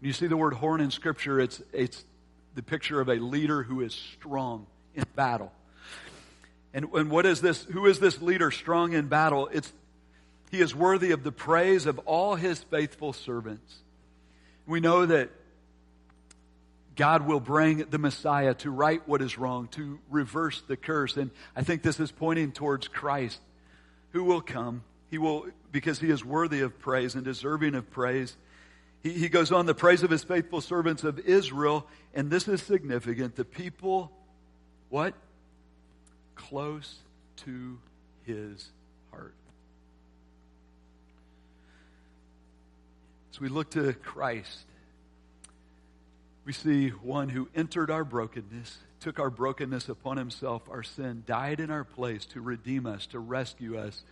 When 0.00 0.08
you 0.08 0.14
see 0.14 0.26
the 0.26 0.38
word 0.38 0.54
horn 0.54 0.80
in 0.80 0.90
scripture 0.90 1.38
it's 1.38 1.62
it's 1.72 2.02
the 2.54 2.62
picture 2.62 3.00
of 3.00 3.08
a 3.08 3.16
leader 3.16 3.62
who 3.62 3.82
is 3.82 3.94
strong 3.94 4.66
in 4.94 5.04
battle. 5.14 5.52
And, 6.72 6.86
and 6.94 7.10
what 7.10 7.26
is 7.26 7.42
this 7.42 7.62
who 7.64 7.86
is 7.86 8.00
this 8.00 8.22
leader 8.22 8.50
strong 8.50 8.94
in 8.94 9.08
battle? 9.08 9.50
It's 9.52 9.70
he 10.50 10.62
is 10.62 10.74
worthy 10.74 11.10
of 11.10 11.24
the 11.24 11.32
praise 11.32 11.84
of 11.84 11.98
all 12.00 12.36
his 12.36 12.62
faithful 12.64 13.12
servants. 13.12 13.76
We 14.66 14.80
know 14.80 15.04
that 15.04 15.30
God 16.96 17.26
will 17.26 17.40
bring 17.40 17.78
the 17.90 17.98
Messiah 17.98 18.54
to 18.54 18.70
right 18.70 19.06
what 19.08 19.20
is 19.20 19.36
wrong, 19.36 19.68
to 19.72 19.98
reverse 20.10 20.62
the 20.68 20.76
curse. 20.76 21.16
And 21.16 21.30
I 21.56 21.62
think 21.62 21.82
this 21.82 21.98
is 21.98 22.12
pointing 22.12 22.52
towards 22.52 22.88
Christ, 22.88 23.40
who 24.12 24.24
will 24.24 24.40
come. 24.40 24.84
He 25.10 25.18
will, 25.18 25.46
because 25.72 25.98
he 25.98 26.10
is 26.10 26.24
worthy 26.24 26.60
of 26.60 26.78
praise 26.78 27.14
and 27.14 27.24
deserving 27.24 27.74
of 27.74 27.90
praise. 27.90 28.36
He, 29.02 29.10
he 29.10 29.28
goes 29.28 29.50
on, 29.52 29.66
the 29.66 29.74
praise 29.74 30.02
of 30.02 30.10
his 30.10 30.24
faithful 30.24 30.60
servants 30.60 31.04
of 31.04 31.18
Israel. 31.20 31.86
And 32.14 32.30
this 32.30 32.48
is 32.48 32.62
significant. 32.62 33.36
The 33.36 33.44
people, 33.44 34.12
what? 34.88 35.14
Close 36.36 36.94
to 37.38 37.78
his 38.24 38.70
heart. 39.10 39.34
As 43.32 43.40
we 43.40 43.48
look 43.48 43.70
to 43.72 43.92
Christ, 43.94 44.64
we 46.44 46.52
see 46.52 46.88
one 46.90 47.28
who 47.30 47.48
entered 47.54 47.90
our 47.90 48.04
brokenness, 48.04 48.78
took 49.00 49.18
our 49.18 49.30
brokenness 49.30 49.88
upon 49.88 50.16
himself, 50.16 50.62
our 50.70 50.82
sin, 50.82 51.22
died 51.26 51.60
in 51.60 51.70
our 51.70 51.84
place 51.84 52.26
to 52.26 52.40
redeem 52.40 52.86
us, 52.86 53.06
to 53.06 53.18
rescue 53.18 53.78
us, 53.78 54.04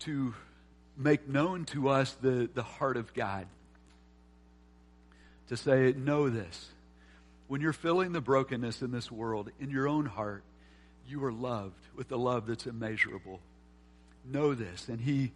to 0.00 0.34
make 0.96 1.26
known 1.28 1.64
to 1.66 1.88
us 1.88 2.12
the, 2.20 2.48
the 2.52 2.62
heart 2.62 2.96
of 2.96 3.14
God. 3.14 3.46
To 5.48 5.56
say, 5.56 5.94
know 5.96 6.28
this. 6.28 6.68
When 7.48 7.60
you're 7.60 7.72
feeling 7.72 8.12
the 8.12 8.20
brokenness 8.20 8.82
in 8.82 8.90
this 8.90 9.10
world, 9.10 9.50
in 9.60 9.70
your 9.70 9.88
own 9.88 10.06
heart, 10.06 10.42
you 11.06 11.22
are 11.24 11.32
loved 11.32 11.86
with 11.94 12.10
a 12.12 12.16
love 12.16 12.46
that's 12.46 12.66
immeasurable. 12.66 13.40
Know 14.24 14.54
this. 14.54 14.88
And 14.88 15.00
he 15.00 15.32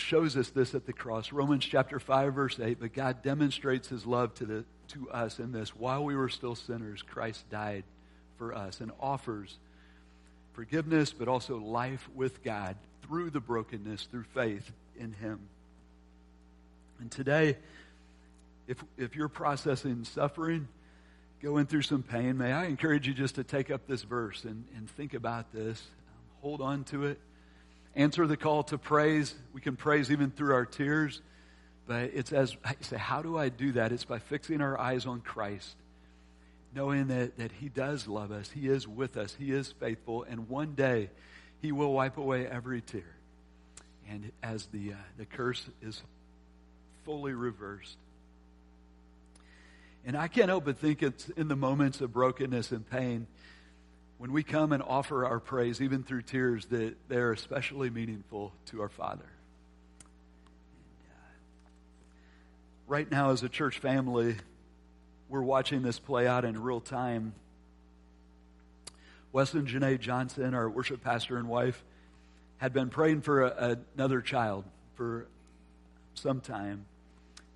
shows 0.00 0.36
us 0.36 0.50
this 0.50 0.74
at 0.74 0.86
the 0.86 0.92
cross. 0.92 1.32
Romans 1.32 1.64
chapter 1.64 1.98
5 1.98 2.34
verse 2.34 2.58
8, 2.58 2.78
but 2.80 2.92
God 2.92 3.22
demonstrates 3.22 3.88
his 3.88 4.06
love 4.06 4.34
to 4.34 4.46
the 4.46 4.64
to 4.88 5.08
us 5.10 5.38
in 5.38 5.52
this 5.52 5.76
while 5.76 6.04
we 6.04 6.16
were 6.16 6.28
still 6.28 6.56
sinners, 6.56 7.02
Christ 7.02 7.48
died 7.48 7.84
for 8.38 8.52
us 8.52 8.80
and 8.80 8.90
offers 8.98 9.56
forgiveness 10.52 11.12
but 11.12 11.28
also 11.28 11.58
life 11.58 12.08
with 12.14 12.42
God 12.42 12.76
through 13.02 13.30
the 13.30 13.40
brokenness 13.40 14.08
through 14.10 14.24
faith 14.34 14.72
in 14.98 15.12
him. 15.12 15.38
And 16.98 17.10
today 17.10 17.56
if 18.66 18.82
if 18.96 19.16
you're 19.16 19.28
processing 19.28 20.04
suffering, 20.04 20.68
going 21.42 21.66
through 21.66 21.82
some 21.82 22.02
pain, 22.02 22.38
may 22.38 22.52
I 22.52 22.66
encourage 22.66 23.06
you 23.06 23.14
just 23.14 23.34
to 23.36 23.44
take 23.44 23.70
up 23.70 23.86
this 23.86 24.02
verse 24.02 24.44
and, 24.44 24.64
and 24.76 24.88
think 24.90 25.14
about 25.14 25.52
this. 25.52 25.82
Um, 26.08 26.40
hold 26.42 26.60
on 26.60 26.84
to 26.84 27.04
it. 27.04 27.18
Answer 27.96 28.26
the 28.26 28.36
call 28.36 28.62
to 28.64 28.78
praise. 28.78 29.34
We 29.52 29.60
can 29.60 29.76
praise 29.76 30.10
even 30.10 30.30
through 30.30 30.54
our 30.54 30.66
tears. 30.66 31.20
But 31.86 32.10
it's 32.14 32.32
as 32.32 32.56
I 32.64 32.76
say, 32.80 32.96
how 32.96 33.22
do 33.22 33.36
I 33.36 33.48
do 33.48 33.72
that? 33.72 33.90
It's 33.90 34.04
by 34.04 34.20
fixing 34.20 34.60
our 34.60 34.78
eyes 34.78 35.06
on 35.06 35.22
Christ, 35.22 35.76
knowing 36.74 37.08
that, 37.08 37.36
that 37.38 37.50
He 37.50 37.68
does 37.68 38.06
love 38.06 38.30
us, 38.30 38.48
He 38.50 38.68
is 38.68 38.86
with 38.86 39.16
us, 39.16 39.34
He 39.36 39.50
is 39.50 39.72
faithful, 39.72 40.22
and 40.22 40.48
one 40.48 40.74
day 40.74 41.10
He 41.60 41.72
will 41.72 41.92
wipe 41.92 42.16
away 42.16 42.46
every 42.46 42.80
tear. 42.80 43.16
And 44.08 44.30
as 44.40 44.66
the, 44.66 44.92
uh, 44.92 44.96
the 45.18 45.24
curse 45.24 45.68
is 45.82 46.00
fully 47.04 47.32
reversed. 47.32 47.96
And 50.04 50.16
I 50.16 50.28
can't 50.28 50.48
help 50.48 50.66
but 50.66 50.78
think 50.78 51.02
it's 51.02 51.28
in 51.30 51.48
the 51.48 51.56
moments 51.56 52.00
of 52.00 52.12
brokenness 52.12 52.70
and 52.70 52.88
pain 52.88 53.26
when 54.20 54.32
we 54.32 54.42
come 54.42 54.72
and 54.72 54.82
offer 54.82 55.24
our 55.24 55.40
praise, 55.40 55.80
even 55.80 56.02
through 56.02 56.20
tears, 56.20 56.66
that 56.66 56.94
they're 57.08 57.32
especially 57.32 57.88
meaningful 57.88 58.52
to 58.66 58.82
our 58.82 58.90
Father. 58.90 59.24
right 62.86 63.10
now 63.10 63.30
as 63.30 63.42
a 63.44 63.48
church 63.48 63.78
family, 63.78 64.36
we're 65.30 65.40
watching 65.40 65.80
this 65.80 65.98
play 65.98 66.26
out 66.26 66.44
in 66.44 66.60
real 66.60 66.80
time. 66.80 67.32
Wes 69.32 69.54
and 69.54 69.66
Janae 69.66 69.98
Johnson, 69.98 70.52
our 70.52 70.68
worship 70.68 71.02
pastor 71.02 71.38
and 71.38 71.48
wife, 71.48 71.82
had 72.58 72.74
been 72.74 72.90
praying 72.90 73.22
for 73.22 73.44
a, 73.44 73.78
another 73.96 74.20
child 74.20 74.66
for 74.96 75.28
some 76.12 76.40
time. 76.40 76.84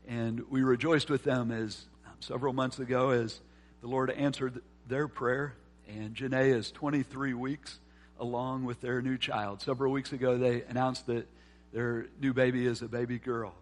And 0.08 0.48
we 0.48 0.62
rejoiced 0.62 1.10
with 1.10 1.24
them 1.24 1.50
as 1.50 1.84
um, 2.06 2.12
several 2.20 2.54
months 2.54 2.78
ago 2.78 3.10
as 3.10 3.38
the 3.82 3.88
Lord 3.88 4.10
answered 4.10 4.62
their 4.88 5.08
prayer. 5.08 5.54
And 5.88 6.14
Janae 6.14 6.54
is 6.54 6.70
23 6.70 7.34
weeks 7.34 7.78
along 8.18 8.64
with 8.64 8.80
their 8.80 9.02
new 9.02 9.18
child. 9.18 9.60
Several 9.60 9.92
weeks 9.92 10.12
ago, 10.12 10.38
they 10.38 10.62
announced 10.62 11.06
that 11.06 11.26
their 11.72 12.06
new 12.20 12.32
baby 12.32 12.66
is 12.66 12.82
a 12.82 12.88
baby 12.88 13.18
girl. 13.18 13.54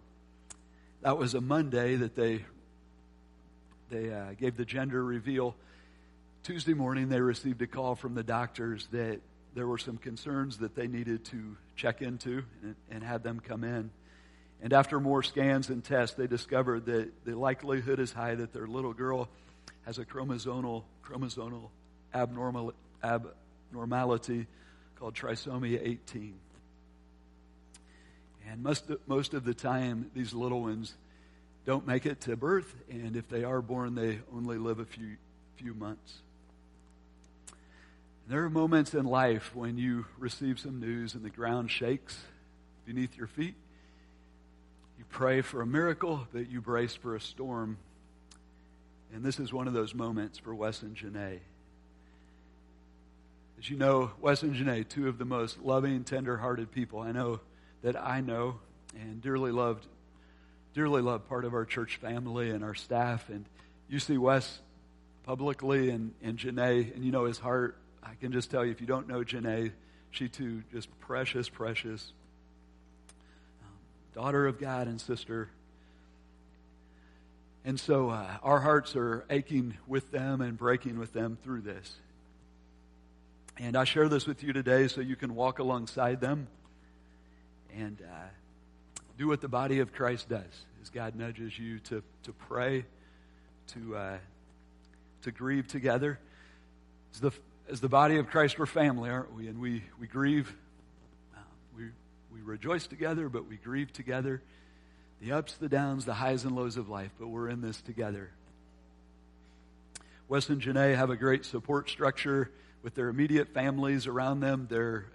That 1.01 1.17
was 1.17 1.33
a 1.33 1.41
Monday 1.41 1.95
that 1.95 2.15
they 2.15 2.45
they 3.89 4.11
uh, 4.11 4.33
gave 4.39 4.57
the 4.57 4.65
gender 4.65 5.03
reveal. 5.03 5.55
Tuesday 6.43 6.73
morning, 6.73 7.09
they 7.09 7.21
received 7.21 7.61
a 7.61 7.67
call 7.67 7.95
from 7.95 8.15
the 8.15 8.23
doctors 8.23 8.87
that 8.91 9.19
there 9.53 9.67
were 9.67 9.77
some 9.77 9.97
concerns 9.97 10.57
that 10.57 10.75
they 10.75 10.87
needed 10.87 11.25
to 11.25 11.55
check 11.75 12.01
into 12.01 12.43
and, 12.63 12.75
and 12.89 13.03
had 13.03 13.21
them 13.21 13.39
come 13.39 13.63
in. 13.63 13.91
And 14.61 14.73
after 14.73 14.99
more 14.99 15.21
scans 15.21 15.69
and 15.69 15.83
tests, 15.83 16.15
they 16.15 16.25
discovered 16.25 16.85
that 16.87 17.25
the 17.25 17.37
likelihood 17.37 17.99
is 17.99 18.11
high 18.11 18.33
that 18.35 18.51
their 18.51 18.65
little 18.65 18.93
girl 18.93 19.29
has 19.85 19.99
a 19.99 20.05
chromosomal 20.05 20.83
chromosomal 21.05 21.69
abnormal, 22.13 22.73
abnormality 23.03 24.47
called 24.95 25.15
trisomy 25.15 25.79
18. 25.81 26.35
And 28.49 28.61
most, 28.61 28.89
most 29.07 29.33
of 29.33 29.45
the 29.45 29.53
time, 29.53 30.11
these 30.13 30.33
little 30.33 30.61
ones 30.61 30.93
don't 31.65 31.87
make 31.87 32.05
it 32.05 32.21
to 32.21 32.35
birth, 32.35 32.73
and 32.89 33.15
if 33.15 33.29
they 33.29 33.43
are 33.43 33.61
born, 33.61 33.95
they 33.95 34.19
only 34.35 34.57
live 34.57 34.79
a 34.79 34.85
few, 34.85 35.15
few 35.55 35.73
months. 35.73 36.21
There 38.27 38.43
are 38.43 38.49
moments 38.49 38.93
in 38.93 39.05
life 39.05 39.55
when 39.55 39.77
you 39.77 40.05
receive 40.17 40.59
some 40.59 40.79
news 40.79 41.13
and 41.13 41.23
the 41.23 41.29
ground 41.29 41.71
shakes 41.71 42.17
beneath 42.85 43.17
your 43.17 43.27
feet. 43.27 43.55
You 44.97 45.05
pray 45.09 45.41
for 45.41 45.61
a 45.61 45.65
miracle, 45.65 46.27
but 46.31 46.49
you 46.49 46.61
brace 46.61 46.95
for 46.95 47.15
a 47.15 47.21
storm. 47.21 47.77
And 49.13 49.23
this 49.23 49.39
is 49.39 49.51
one 49.51 49.67
of 49.67 49.73
those 49.73 49.93
moments 49.93 50.37
for 50.37 50.55
Wes 50.55 50.81
and 50.81 50.95
Janae. 50.95 51.39
As 53.63 53.69
you 53.69 53.77
know, 53.77 54.11
Wes 54.19 54.43
and 54.43 54.53
Janae, 54.53 54.85
two 54.85 55.07
of 55.07 55.17
the 55.17 55.23
most 55.23 55.61
loving, 55.61 56.03
tender 56.03 56.35
hearted 56.35 56.69
people 56.69 56.99
I 56.99 57.13
know 57.13 57.39
that 57.81 57.95
I 57.95 58.19
know 58.19 58.59
and 58.93 59.21
dearly 59.21 59.53
loved, 59.53 59.87
dearly 60.73 61.01
loved 61.01 61.29
part 61.29 61.45
of 61.45 61.53
our 61.53 61.63
church 61.63 61.95
family 61.95 62.49
and 62.49 62.61
our 62.61 62.75
staff. 62.75 63.29
And 63.29 63.45
you 63.87 63.99
see 63.99 64.17
Wes 64.17 64.59
publicly 65.23 65.91
and, 65.91 66.13
and 66.21 66.37
Janae, 66.37 66.93
and 66.93 67.05
you 67.05 67.13
know 67.13 67.23
his 67.23 67.37
heart. 67.39 67.77
I 68.03 68.15
can 68.15 68.33
just 68.33 68.51
tell 68.51 68.65
you, 68.65 68.71
if 68.71 68.81
you 68.81 68.87
don't 68.87 69.07
know 69.07 69.23
Janae, 69.23 69.71
she 70.11 70.27
too, 70.27 70.63
just 70.73 70.89
precious, 70.99 71.47
precious 71.47 72.11
um, 73.63 73.77
daughter 74.13 74.45
of 74.45 74.59
God 74.59 74.87
and 74.89 74.99
sister. 74.99 75.47
And 77.63 77.79
so 77.79 78.09
uh, 78.09 78.27
our 78.43 78.59
hearts 78.59 78.93
are 78.97 79.23
aching 79.29 79.77
with 79.87 80.11
them 80.11 80.41
and 80.41 80.57
breaking 80.57 80.99
with 80.99 81.13
them 81.13 81.37
through 81.45 81.61
this. 81.61 81.95
And 83.57 83.75
I 83.75 83.83
share 83.83 84.09
this 84.09 84.25
with 84.25 84.41
you 84.41 84.51
today 84.51 84.87
so 84.87 85.01
you 85.01 85.15
can 85.15 85.35
walk 85.35 85.59
alongside 85.59 86.19
them 86.19 86.47
and 87.77 88.01
uh, 88.01 88.27
do 89.17 89.27
what 89.27 89.41
the 89.41 89.47
body 89.47 89.79
of 89.79 89.93
Christ 89.93 90.27
does. 90.27 90.65
As 90.81 90.89
God 90.89 91.15
nudges 91.15 91.57
you 91.57 91.79
to, 91.79 92.01
to 92.23 92.33
pray, 92.33 92.85
to, 93.67 93.95
uh, 93.95 94.17
to 95.21 95.31
grieve 95.31 95.67
together. 95.67 96.19
As 97.13 97.19
the, 97.19 97.31
as 97.69 97.79
the 97.79 97.89
body 97.89 98.17
of 98.17 98.27
Christ, 98.27 98.57
we're 98.57 98.65
family, 98.65 99.11
aren't 99.11 99.33
we? 99.35 99.47
And 99.47 99.59
we, 99.59 99.83
we 99.99 100.07
grieve. 100.07 100.53
Uh, 101.35 101.39
we, 101.77 101.83
we 102.33 102.41
rejoice 102.41 102.87
together, 102.87 103.29
but 103.29 103.47
we 103.47 103.57
grieve 103.57 103.93
together. 103.93 104.41
The 105.21 105.33
ups, 105.33 105.53
the 105.53 105.69
downs, 105.69 106.05
the 106.05 106.15
highs 106.15 106.43
and 106.43 106.55
lows 106.55 106.75
of 106.75 106.89
life, 106.89 107.11
but 107.19 107.27
we're 107.27 107.49
in 107.49 107.61
this 107.61 107.79
together. 107.81 108.31
Wes 110.27 110.49
and 110.49 110.59
Janae 110.59 110.95
have 110.95 111.11
a 111.11 111.15
great 111.15 111.45
support 111.45 111.87
structure 111.87 112.49
with 112.83 112.93
their 112.95 113.07
immediate 113.07 113.53
families 113.53 114.05
around 114.05 114.41
them, 114.41 114.67
their 114.69 115.05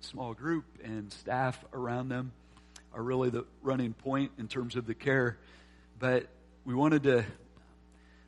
small 0.00 0.34
group 0.34 0.64
and 0.82 1.10
staff 1.12 1.64
around 1.72 2.08
them 2.08 2.32
are 2.92 3.02
really 3.02 3.30
the 3.30 3.46
running 3.62 3.94
point 3.94 4.32
in 4.38 4.48
terms 4.48 4.74
of 4.74 4.86
the 4.86 4.94
care. 4.94 5.38
But 5.98 6.26
we 6.64 6.74
wanted 6.74 7.04
to, 7.04 7.24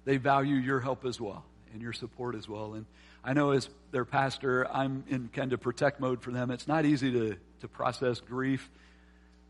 they 0.05 0.17
value 0.17 0.55
your 0.55 0.81
help 0.81 1.05
as 1.05 1.21
well 1.21 1.45
and 1.73 1.83
your 1.83 1.93
support 1.93 2.37
as 2.37 2.49
well. 2.49 2.75
And 2.75 2.87
I 3.25 3.33
know 3.33 3.51
as 3.51 3.69
their 3.91 4.05
pastor, 4.05 4.71
I'm 4.73 5.05
in 5.09 5.29
kind 5.33 5.53
of 5.53 5.61
protect 5.61 5.99
mode 5.99 6.23
for 6.23 6.31
them. 6.31 6.53
It's 6.53 6.69
not 6.69 6.85
easy 6.85 7.11
to, 7.13 7.37
to 7.61 7.69
process 7.69 8.21
grief 8.21 8.71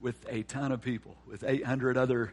with 0.00 0.16
a 0.28 0.42
ton 0.42 0.72
of 0.72 0.80
people, 0.80 1.16
with 1.28 1.44
800 1.44 1.98
other 1.98 2.33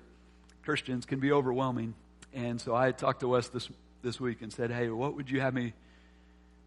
Christians 0.63 1.05
can 1.05 1.19
be 1.19 1.31
overwhelming. 1.31 1.93
And 2.33 2.61
so 2.61 2.73
I 2.73 2.91
talked 2.91 3.19
to 3.19 3.27
Wes 3.27 3.49
this, 3.49 3.69
this 4.01 4.19
week 4.19 4.41
and 4.41 4.53
said, 4.53 4.71
hey, 4.71 4.89
what 4.89 5.15
would 5.15 5.29
you 5.29 5.41
have 5.41 5.53
me 5.53 5.73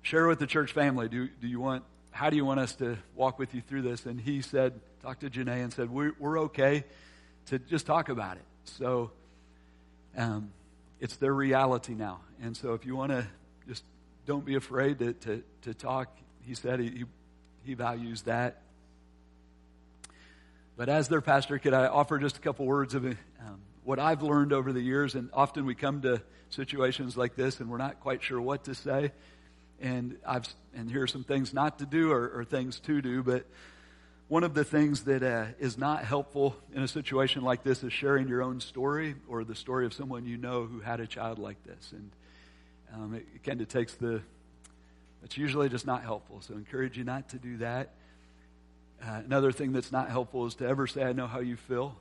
share 0.04 0.28
with 0.28 0.38
the 0.38 0.46
church 0.46 0.72
family? 0.72 1.08
Do, 1.08 1.28
do 1.40 1.48
you 1.48 1.60
want 1.60 1.82
how 2.12 2.30
do 2.30 2.36
you 2.36 2.44
want 2.44 2.60
us 2.60 2.76
to 2.76 2.96
walk 3.16 3.40
with 3.40 3.52
you 3.56 3.60
through 3.60 3.82
this? 3.82 4.06
And 4.06 4.20
he 4.20 4.40
said, 4.40 4.80
talked 5.02 5.22
to 5.22 5.30
Janae 5.30 5.64
and 5.64 5.72
said, 5.72 5.90
we're, 5.90 6.12
we're 6.20 6.42
okay 6.42 6.84
to 7.46 7.58
just 7.58 7.86
talk 7.86 8.08
about 8.08 8.36
it. 8.36 8.44
So 8.66 9.10
um, 10.16 10.52
it's 11.00 11.16
their 11.16 11.34
reality 11.34 11.92
now. 11.92 12.20
And 12.40 12.56
so 12.56 12.74
if 12.74 12.86
you 12.86 12.94
want 12.94 13.10
to 13.10 13.26
just 13.66 13.82
don't 14.26 14.44
be 14.44 14.54
afraid 14.54 15.00
to, 15.00 15.12
to, 15.12 15.42
to 15.62 15.74
talk, 15.74 16.16
he 16.42 16.54
said 16.54 16.78
he, 16.78 17.04
he 17.64 17.74
values 17.74 18.22
that. 18.22 18.62
But 20.76 20.88
as 20.88 21.08
their 21.08 21.20
pastor, 21.20 21.58
could 21.58 21.74
I 21.74 21.88
offer 21.88 22.20
just 22.20 22.36
a 22.36 22.40
couple 22.40 22.64
words 22.64 22.94
of 22.94 23.04
um, 23.04 23.16
what 23.82 23.98
I've 23.98 24.22
learned 24.22 24.52
over 24.52 24.72
the 24.72 24.80
years? 24.80 25.16
And 25.16 25.30
often 25.32 25.66
we 25.66 25.74
come 25.74 26.02
to 26.02 26.22
situations 26.50 27.16
like 27.16 27.34
this 27.34 27.58
and 27.58 27.68
we're 27.68 27.78
not 27.78 27.98
quite 27.98 28.22
sure 28.22 28.40
what 28.40 28.62
to 28.66 28.76
say 28.76 29.10
and 29.80 30.16
I've 30.26 30.46
and 30.74 30.90
here 30.90 31.02
are 31.02 31.06
some 31.06 31.24
things 31.24 31.52
not 31.52 31.78
to 31.78 31.86
do 31.86 32.10
or, 32.10 32.28
or 32.28 32.44
things 32.44 32.80
to 32.80 33.00
do. 33.00 33.22
But 33.22 33.46
one 34.28 34.42
of 34.42 34.54
the 34.54 34.64
things 34.64 35.04
that 35.04 35.22
uh, 35.22 35.46
is 35.58 35.76
not 35.76 36.04
helpful 36.04 36.56
in 36.72 36.82
a 36.82 36.88
situation 36.88 37.42
like 37.42 37.62
this 37.62 37.82
is 37.82 37.92
sharing 37.92 38.28
your 38.28 38.42
own 38.42 38.60
story 38.60 39.14
or 39.28 39.44
the 39.44 39.54
story 39.54 39.86
of 39.86 39.92
someone 39.92 40.24
you 40.24 40.36
know 40.36 40.64
who 40.64 40.80
had 40.80 41.00
a 41.00 41.06
child 41.06 41.38
like 41.38 41.62
this, 41.64 41.92
and 41.92 42.10
um, 42.94 43.14
it, 43.14 43.26
it 43.34 43.44
kind 43.44 43.60
of 43.60 43.68
takes 43.68 43.94
the. 43.94 44.22
It's 45.22 45.38
usually 45.38 45.70
just 45.70 45.86
not 45.86 46.02
helpful. 46.02 46.42
So 46.42 46.54
I 46.54 46.58
encourage 46.58 46.98
you 46.98 47.04
not 47.04 47.30
to 47.30 47.38
do 47.38 47.56
that. 47.58 47.94
Uh, 49.02 49.22
another 49.24 49.52
thing 49.52 49.72
that's 49.72 49.90
not 49.90 50.10
helpful 50.10 50.46
is 50.46 50.54
to 50.56 50.66
ever 50.66 50.86
say, 50.86 51.02
"I 51.02 51.12
know 51.12 51.26
how 51.26 51.40
you 51.40 51.56
feel," 51.56 51.96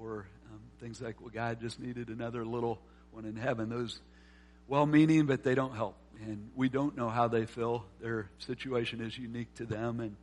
or 0.00 0.26
um, 0.52 0.60
things 0.80 1.00
like, 1.00 1.20
"Well, 1.20 1.30
God 1.32 1.60
just 1.60 1.80
needed 1.80 2.08
another 2.08 2.44
little 2.44 2.80
one 3.12 3.24
in 3.24 3.36
heaven." 3.36 3.68
Those 3.68 4.00
well-meaning, 4.68 5.26
but 5.26 5.44
they 5.44 5.54
don't 5.54 5.76
help 5.76 5.96
and 6.22 6.50
we 6.54 6.68
don't 6.68 6.96
know 6.96 7.08
how 7.08 7.28
they 7.28 7.46
feel. 7.46 7.84
Their 8.00 8.30
situation 8.38 9.00
is 9.00 9.16
unique 9.16 9.54
to 9.56 9.66
them, 9.66 10.00
and 10.00 10.16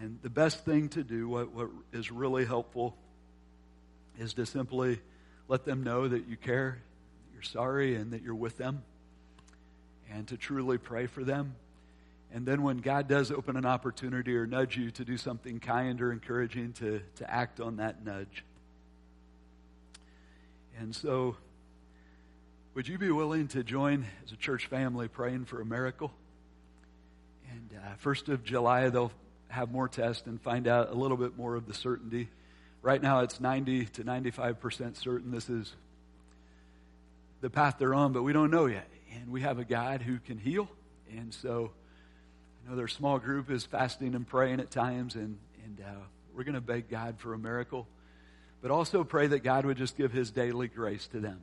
and 0.00 0.18
the 0.22 0.30
best 0.30 0.64
thing 0.64 0.88
to 0.90 1.04
do, 1.04 1.28
what 1.28 1.52
what 1.52 1.70
is 1.92 2.10
really 2.10 2.44
helpful, 2.44 2.96
is 4.18 4.34
to 4.34 4.46
simply 4.46 5.00
let 5.48 5.64
them 5.64 5.82
know 5.82 6.08
that 6.08 6.26
you 6.28 6.36
care, 6.36 6.82
you're 7.32 7.42
sorry, 7.42 7.96
and 7.96 8.12
that 8.12 8.22
you're 8.22 8.34
with 8.34 8.56
them, 8.56 8.82
and 10.10 10.28
to 10.28 10.36
truly 10.36 10.78
pray 10.78 11.06
for 11.06 11.24
them. 11.24 11.54
And 12.32 12.44
then 12.44 12.62
when 12.62 12.78
God 12.78 13.06
does 13.06 13.30
open 13.30 13.56
an 13.56 13.64
opportunity 13.64 14.36
or 14.36 14.44
nudge 14.44 14.76
you 14.76 14.90
to 14.92 15.04
do 15.04 15.16
something 15.16 15.60
kind 15.60 16.00
or 16.00 16.10
encouraging, 16.10 16.72
to, 16.74 17.00
to 17.16 17.30
act 17.30 17.60
on 17.60 17.76
that 17.76 18.04
nudge. 18.04 18.44
And 20.76 20.92
so 20.94 21.36
would 22.74 22.88
you 22.88 22.98
be 22.98 23.10
willing 23.10 23.46
to 23.48 23.62
join 23.62 24.04
as 24.24 24.32
a 24.32 24.36
church 24.36 24.66
family 24.66 25.06
praying 25.06 25.44
for 25.44 25.60
a 25.60 25.64
miracle? 25.64 26.12
And 27.50 27.70
uh, 27.78 27.96
1st 28.04 28.30
of 28.30 28.44
July, 28.44 28.88
they'll 28.88 29.12
have 29.48 29.70
more 29.70 29.88
tests 29.88 30.26
and 30.26 30.42
find 30.42 30.66
out 30.66 30.90
a 30.90 30.94
little 30.94 31.16
bit 31.16 31.36
more 31.36 31.54
of 31.54 31.68
the 31.68 31.74
certainty. 31.74 32.28
Right 32.82 33.00
now, 33.00 33.20
it's 33.20 33.40
90 33.40 33.86
to 33.86 34.04
95% 34.04 34.96
certain 34.96 35.30
this 35.30 35.48
is 35.48 35.72
the 37.40 37.48
path 37.48 37.76
they're 37.78 37.94
on, 37.94 38.12
but 38.12 38.24
we 38.24 38.32
don't 38.32 38.50
know 38.50 38.66
yet. 38.66 38.88
And 39.14 39.30
we 39.30 39.42
have 39.42 39.60
a 39.60 39.64
God 39.64 40.02
who 40.02 40.18
can 40.18 40.38
heal. 40.38 40.68
And 41.16 41.32
so 41.32 41.70
I 42.66 42.70
know 42.70 42.76
their 42.76 42.88
small 42.88 43.20
group 43.20 43.52
is 43.52 43.64
fasting 43.64 44.16
and 44.16 44.26
praying 44.26 44.58
at 44.58 44.72
times, 44.72 45.14
and, 45.14 45.38
and 45.64 45.80
uh, 45.80 46.00
we're 46.34 46.42
going 46.44 46.54
to 46.54 46.60
beg 46.60 46.88
God 46.88 47.20
for 47.20 47.34
a 47.34 47.38
miracle, 47.38 47.86
but 48.60 48.72
also 48.72 49.04
pray 49.04 49.28
that 49.28 49.44
God 49.44 49.64
would 49.64 49.76
just 49.76 49.96
give 49.96 50.10
his 50.10 50.32
daily 50.32 50.66
grace 50.66 51.06
to 51.08 51.20
them. 51.20 51.40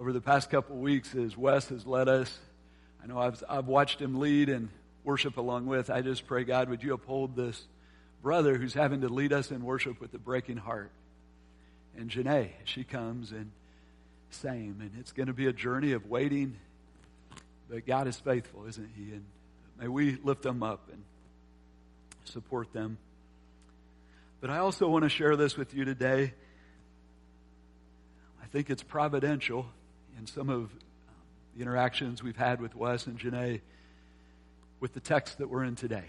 Over 0.00 0.14
the 0.14 0.20
past 0.22 0.48
couple 0.48 0.76
of 0.76 0.80
weeks, 0.80 1.14
as 1.14 1.36
Wes 1.36 1.68
has 1.68 1.86
led 1.86 2.08
us, 2.08 2.38
I 3.04 3.06
know 3.06 3.18
I've, 3.18 3.44
I've 3.46 3.66
watched 3.66 4.00
him 4.00 4.18
lead 4.18 4.48
and 4.48 4.70
worship 5.04 5.36
along 5.36 5.66
with. 5.66 5.90
I 5.90 6.00
just 6.00 6.26
pray, 6.26 6.42
God, 6.42 6.70
would 6.70 6.82
you 6.82 6.94
uphold 6.94 7.36
this 7.36 7.62
brother 8.22 8.56
who's 8.56 8.72
having 8.72 9.02
to 9.02 9.10
lead 9.10 9.34
us 9.34 9.50
in 9.50 9.62
worship 9.62 10.00
with 10.00 10.14
a 10.14 10.18
breaking 10.18 10.56
heart? 10.56 10.90
And 11.98 12.08
Janae, 12.08 12.48
she 12.64 12.82
comes 12.82 13.30
and 13.30 13.50
same. 14.30 14.78
And 14.80 14.92
it's 14.98 15.12
going 15.12 15.26
to 15.26 15.34
be 15.34 15.48
a 15.48 15.52
journey 15.52 15.92
of 15.92 16.06
waiting. 16.06 16.56
But 17.68 17.86
God 17.86 18.06
is 18.08 18.16
faithful, 18.16 18.64
isn't 18.68 18.90
He? 18.96 19.12
And 19.12 19.26
may 19.78 19.88
we 19.88 20.16
lift 20.24 20.40
them 20.40 20.62
up 20.62 20.88
and 20.90 21.02
support 22.24 22.72
them. 22.72 22.96
But 24.40 24.48
I 24.48 24.60
also 24.60 24.88
want 24.88 25.02
to 25.02 25.10
share 25.10 25.36
this 25.36 25.58
with 25.58 25.74
you 25.74 25.84
today. 25.84 26.32
I 28.42 28.46
think 28.46 28.70
it's 28.70 28.82
providential 28.82 29.66
in 30.18 30.26
some 30.26 30.48
of 30.48 30.70
the 31.54 31.62
interactions 31.62 32.22
we've 32.22 32.36
had 32.36 32.60
with 32.60 32.74
Wes 32.74 33.06
and 33.06 33.18
Janae 33.18 33.60
with 34.80 34.94
the 34.94 35.00
text 35.00 35.38
that 35.38 35.48
we're 35.48 35.64
in 35.64 35.76
today. 35.76 36.04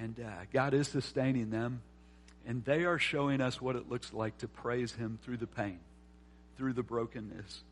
And 0.00 0.18
uh, 0.20 0.30
God 0.52 0.74
is 0.74 0.86
sustaining 0.88 1.50
them, 1.50 1.82
and 2.46 2.64
they 2.64 2.84
are 2.84 2.98
showing 2.98 3.40
us 3.40 3.60
what 3.60 3.74
it 3.74 3.88
looks 3.88 4.12
like 4.12 4.38
to 4.38 4.48
praise 4.48 4.92
Him 4.92 5.18
through 5.22 5.38
the 5.38 5.46
pain, 5.46 5.80
through 6.56 6.74
the 6.74 6.82
brokenness. 6.82 7.62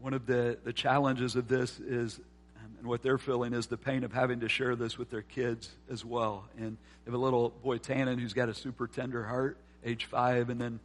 One 0.00 0.14
of 0.14 0.26
the, 0.26 0.58
the 0.64 0.72
challenges 0.72 1.36
of 1.36 1.48
this 1.48 1.78
is, 1.80 2.20
um, 2.56 2.72
and 2.78 2.86
what 2.86 3.02
they're 3.02 3.18
feeling 3.18 3.52
is 3.52 3.66
the 3.66 3.76
pain 3.76 4.04
of 4.04 4.12
having 4.12 4.40
to 4.40 4.48
share 4.48 4.76
this 4.76 4.98
with 4.98 5.10
their 5.10 5.22
kids 5.22 5.70
as 5.90 6.04
well. 6.04 6.44
And 6.56 6.76
they 7.04 7.10
have 7.10 7.14
a 7.14 7.22
little 7.22 7.50
boy, 7.50 7.78
Tannen, 7.78 8.20
who's 8.20 8.32
got 8.32 8.48
a 8.48 8.54
super 8.54 8.86
tender 8.86 9.24
heart, 9.24 9.56
age 9.84 10.06
five, 10.06 10.50
and 10.50 10.60
then 10.60 10.80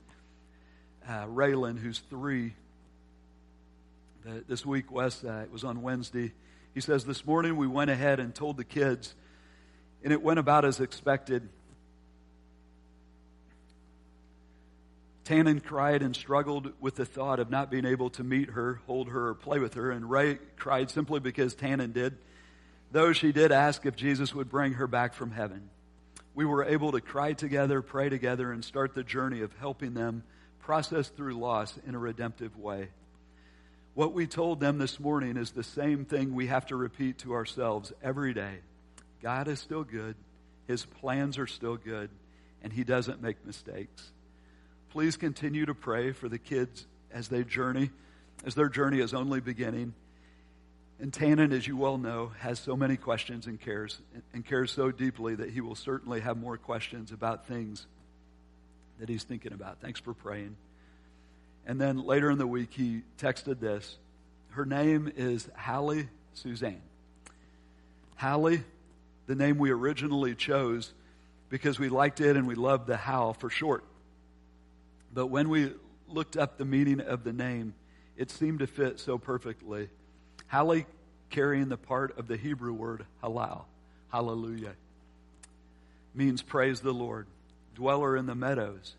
uh, 1.07 1.25
Raylan, 1.25 1.77
who's 1.77 1.99
three. 2.09 2.53
This 4.47 4.65
week, 4.65 4.89
Wes, 4.89 5.23
uh, 5.23 5.41
it 5.43 5.51
was 5.51 5.65
on 5.65 5.81
Wednesday. 5.81 6.31
He 6.73 6.79
says, 6.79 7.03
This 7.03 7.25
morning 7.25 7.57
we 7.57 7.67
went 7.67 7.91
ahead 7.91 8.19
and 8.19 8.33
told 8.33 8.55
the 8.55 8.63
kids, 8.63 9.13
and 10.03 10.13
it 10.13 10.21
went 10.21 10.39
about 10.39 10.63
as 10.63 10.79
expected. 10.79 11.49
Tannen 15.25 15.63
cried 15.63 16.01
and 16.01 16.15
struggled 16.15 16.73
with 16.81 16.95
the 16.95 17.05
thought 17.05 17.39
of 17.39 17.49
not 17.49 17.71
being 17.71 17.85
able 17.85 18.09
to 18.11 18.23
meet 18.23 18.51
her, 18.51 18.81
hold 18.87 19.09
her, 19.09 19.29
or 19.29 19.33
play 19.35 19.59
with 19.59 19.73
her. 19.75 19.91
And 19.91 20.09
Ray 20.09 20.37
cried 20.57 20.89
simply 20.89 21.19
because 21.19 21.55
Tannen 21.55 21.93
did, 21.93 22.17
though 22.91 23.13
she 23.13 23.31
did 23.31 23.51
ask 23.51 23.85
if 23.85 23.95
Jesus 23.95 24.33
would 24.33 24.49
bring 24.49 24.73
her 24.73 24.87
back 24.87 25.13
from 25.13 25.31
heaven. 25.31 25.69
We 26.35 26.45
were 26.45 26.63
able 26.63 26.93
to 26.93 27.01
cry 27.01 27.33
together, 27.33 27.81
pray 27.81 28.09
together, 28.09 28.51
and 28.51 28.65
start 28.65 28.95
the 28.95 29.03
journey 29.03 29.41
of 29.41 29.53
helping 29.59 29.93
them 29.93 30.23
process 30.63 31.09
through 31.09 31.33
loss 31.33 31.77
in 31.85 31.93
a 31.93 31.99
redemptive 31.99 32.57
way. 32.57 32.87
What 33.95 34.13
we 34.13 34.25
told 34.25 34.59
them 34.59 34.77
this 34.77 34.99
morning 34.99 35.37
is 35.37 35.51
the 35.51 35.63
same 35.63 36.05
thing 36.05 36.33
we 36.33 36.47
have 36.47 36.65
to 36.67 36.75
repeat 36.75 37.19
to 37.19 37.33
ourselves 37.33 37.91
every 38.01 38.33
day. 38.33 38.59
God 39.21 39.47
is 39.47 39.59
still 39.59 39.83
good, 39.83 40.15
His 40.67 40.85
plans 40.85 41.37
are 41.37 41.47
still 41.47 41.75
good, 41.75 42.09
and 42.63 42.71
He 42.71 42.83
doesn't 42.83 43.21
make 43.21 43.45
mistakes. 43.45 44.11
Please 44.89 45.17
continue 45.17 45.65
to 45.65 45.75
pray 45.75 46.11
for 46.13 46.29
the 46.29 46.39
kids 46.39 46.87
as 47.11 47.27
they 47.27 47.43
journey, 47.43 47.91
as 48.45 48.55
their 48.55 48.69
journey 48.69 48.99
is 48.99 49.13
only 49.13 49.41
beginning. 49.41 49.93
And 50.99 51.11
Tannen, 51.11 51.51
as 51.51 51.67
you 51.67 51.75
well 51.75 51.97
know, 51.97 52.31
has 52.39 52.57
so 52.57 52.77
many 52.77 52.95
questions 52.95 53.47
and 53.47 53.59
cares, 53.59 53.99
and 54.33 54.45
cares 54.45 54.71
so 54.71 54.91
deeply 54.91 55.35
that 55.35 55.49
he 55.49 55.59
will 55.59 55.75
certainly 55.75 56.21
have 56.21 56.37
more 56.37 56.57
questions 56.57 57.11
about 57.11 57.47
things 57.47 57.85
that 59.03 59.09
he's 59.09 59.25
thinking 59.25 59.51
about. 59.51 59.81
Thanks 59.81 59.99
for 59.99 60.13
praying. 60.13 60.55
And 61.65 61.79
then 61.79 62.05
later 62.05 62.31
in 62.31 62.37
the 62.37 62.47
week, 62.47 62.69
he 62.71 63.01
texted 63.17 63.59
this. 63.59 63.97
Her 64.51 64.65
name 64.65 65.11
is 65.17 65.49
Hallie 65.57 66.07
Suzanne. 66.35 66.81
Hallie, 68.15 68.63
the 69.27 69.35
name 69.35 69.57
we 69.57 69.71
originally 69.71 70.35
chose 70.35 70.93
because 71.49 71.77
we 71.77 71.89
liked 71.89 72.21
it 72.21 72.37
and 72.37 72.47
we 72.47 72.55
loved 72.55 72.87
the 72.87 72.95
Hal 72.95 73.33
for 73.33 73.49
short. 73.49 73.83
But 75.13 75.27
when 75.27 75.49
we 75.49 75.73
looked 76.07 76.37
up 76.37 76.57
the 76.57 76.63
meaning 76.63 77.01
of 77.01 77.25
the 77.25 77.33
name, 77.33 77.73
it 78.15 78.31
seemed 78.31 78.59
to 78.59 78.67
fit 78.67 79.01
so 79.01 79.17
perfectly. 79.17 79.89
Hallie 80.47 80.85
carrying 81.29 81.67
the 81.67 81.75
part 81.75 82.17
of 82.17 82.29
the 82.29 82.37
Hebrew 82.37 82.71
word 82.71 83.05
halal, 83.21 83.65
hallelujah, 84.13 84.75
means 86.15 86.41
praise 86.41 86.79
the 86.79 86.93
Lord, 86.93 87.27
dweller 87.75 88.15
in 88.17 88.25
the 88.25 88.35
meadows. 88.35 88.95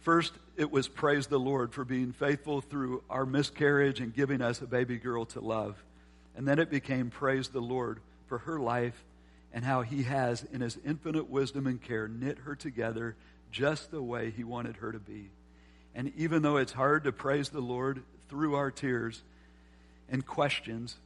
First, 0.00 0.32
it 0.56 0.70
was 0.70 0.88
praise 0.88 1.28
the 1.28 1.38
Lord 1.38 1.72
for 1.72 1.84
being 1.84 2.12
faithful 2.12 2.60
through 2.60 3.02
our 3.08 3.24
miscarriage 3.24 4.00
and 4.00 4.14
giving 4.14 4.42
us 4.42 4.60
a 4.60 4.66
baby 4.66 4.96
girl 4.96 5.24
to 5.26 5.40
love. 5.40 5.82
And 6.36 6.46
then 6.46 6.58
it 6.58 6.70
became 6.70 7.10
praise 7.10 7.48
the 7.48 7.60
Lord 7.60 8.00
for 8.26 8.38
her 8.38 8.58
life 8.58 9.04
and 9.52 9.64
how 9.64 9.82
he 9.82 10.04
has, 10.04 10.44
in 10.52 10.60
his 10.60 10.78
infinite 10.84 11.28
wisdom 11.28 11.66
and 11.66 11.80
care, 11.80 12.08
knit 12.08 12.38
her 12.38 12.56
together 12.56 13.16
just 13.52 13.90
the 13.90 14.02
way 14.02 14.30
He 14.30 14.42
wanted 14.42 14.76
her 14.76 14.90
to 14.90 14.98
be. 14.98 15.30
And 15.94 16.10
even 16.16 16.42
though 16.42 16.56
it's 16.56 16.72
hard 16.72 17.04
to 17.04 17.12
praise 17.12 17.50
the 17.50 17.60
Lord 17.60 18.02
through 18.28 18.54
our 18.56 18.70
tears 18.70 19.22
and 20.08 20.26
questions, 20.26 20.96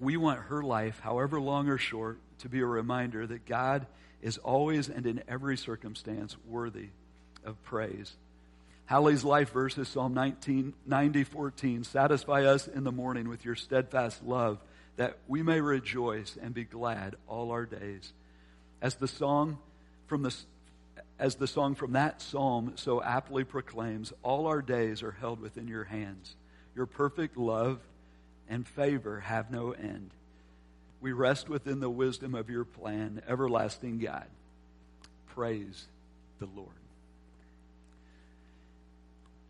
we 0.00 0.16
want 0.16 0.40
her 0.40 0.62
life, 0.62 0.98
however 1.00 1.40
long 1.40 1.68
or 1.68 1.78
short, 1.78 2.18
to 2.38 2.48
be 2.48 2.60
a 2.60 2.66
reminder 2.66 3.26
that 3.26 3.46
God 3.46 3.86
is 4.22 4.38
always 4.38 4.88
and 4.88 5.06
in 5.06 5.22
every 5.28 5.56
circumstance 5.56 6.36
worthy 6.46 6.88
of 7.44 7.62
praise. 7.64 8.14
Hallie's 8.86 9.24
life 9.24 9.50
verse 9.52 9.76
is 9.78 9.88
Psalm 9.88 10.14
19, 10.14 10.72
90, 10.86 11.24
14. 11.24 11.84
Satisfy 11.84 12.44
us 12.44 12.68
in 12.68 12.84
the 12.84 12.92
morning 12.92 13.28
with 13.28 13.44
your 13.44 13.56
steadfast 13.56 14.22
love, 14.24 14.58
that 14.96 15.18
we 15.26 15.42
may 15.42 15.60
rejoice 15.60 16.38
and 16.40 16.54
be 16.54 16.64
glad 16.64 17.16
all 17.26 17.50
our 17.50 17.66
days. 17.66 18.12
As 18.80 18.94
the 18.94 19.08
song 19.08 19.58
from 20.06 20.22
the 20.22 20.34
as 21.18 21.36
the 21.36 21.46
song 21.46 21.74
from 21.74 21.92
that 21.92 22.20
psalm 22.20 22.72
so 22.76 23.02
aptly 23.02 23.42
proclaims, 23.42 24.12
all 24.22 24.46
our 24.46 24.60
days 24.60 25.02
are 25.02 25.12
held 25.12 25.40
within 25.40 25.66
your 25.66 25.84
hands. 25.84 26.36
Your 26.74 26.86
perfect 26.86 27.38
love 27.38 27.80
and 28.48 28.66
favor 28.68 29.20
have 29.20 29.50
no 29.50 29.72
end. 29.72 30.10
We 31.06 31.12
rest 31.12 31.48
within 31.48 31.78
the 31.78 31.88
wisdom 31.88 32.34
of 32.34 32.50
your 32.50 32.64
plan, 32.64 33.22
everlasting 33.28 34.00
God. 34.00 34.26
Praise 35.36 35.84
the 36.40 36.48
Lord. 36.56 36.68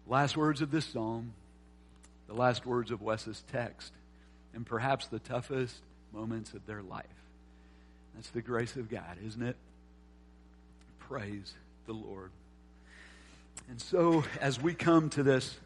Last 0.07 0.37
words 0.37 0.61
of 0.61 0.71
this 0.71 0.85
psalm, 0.85 1.33
the 2.27 2.35
last 2.35 2.67
words 2.67 2.91
of 2.91 3.01
Wes's 3.01 3.43
text, 3.51 3.91
and 4.53 4.67
perhaps 4.67 5.07
the 5.07 5.19
toughest 5.19 5.77
moments 6.13 6.53
of 6.53 6.67
their 6.67 6.83
life. 6.83 7.07
That's 8.15 8.29
the 8.29 8.43
grace 8.43 8.77
of 8.77 8.91
God, 8.91 9.17
isn't 9.27 9.43
it? 9.43 9.57
Praise 10.99 11.55
the 11.87 11.95
Lord. 11.95 12.33
And 13.71 13.81
so, 13.81 14.25
as 14.43 14.61
we 14.61 14.75
come 14.75 15.09
to 15.09 15.23
this, 15.23 15.59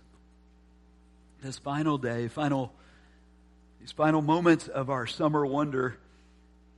this 1.42 1.58
final 1.58 1.98
day, 1.98 2.28
final, 2.28 2.72
these 3.80 3.92
final 3.92 4.20
moments 4.20 4.68
of 4.68 4.90
our 4.90 5.06
summer 5.06 5.44
wonder, 5.44 5.96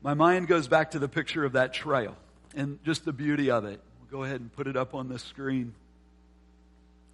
my 0.03 0.15
mind 0.15 0.47
goes 0.47 0.69
back 0.69 0.93
to 0.93 1.01
the 1.01 1.09
picture 1.09 1.45
of 1.45 1.53
that 1.53 1.75
trail 1.75 2.17
and 2.55 2.79
just 2.85 3.05
the 3.05 3.13
beauty 3.13 3.51
of 3.51 3.65
it. 3.65 3.81
We'll 4.01 4.21
go 4.21 4.25
ahead 4.25 4.41
and 4.41 4.53
put 4.53 4.69
it 4.69 4.77
up 4.77 4.95
on 4.95 5.09
the 5.09 5.19
screen. 5.19 5.75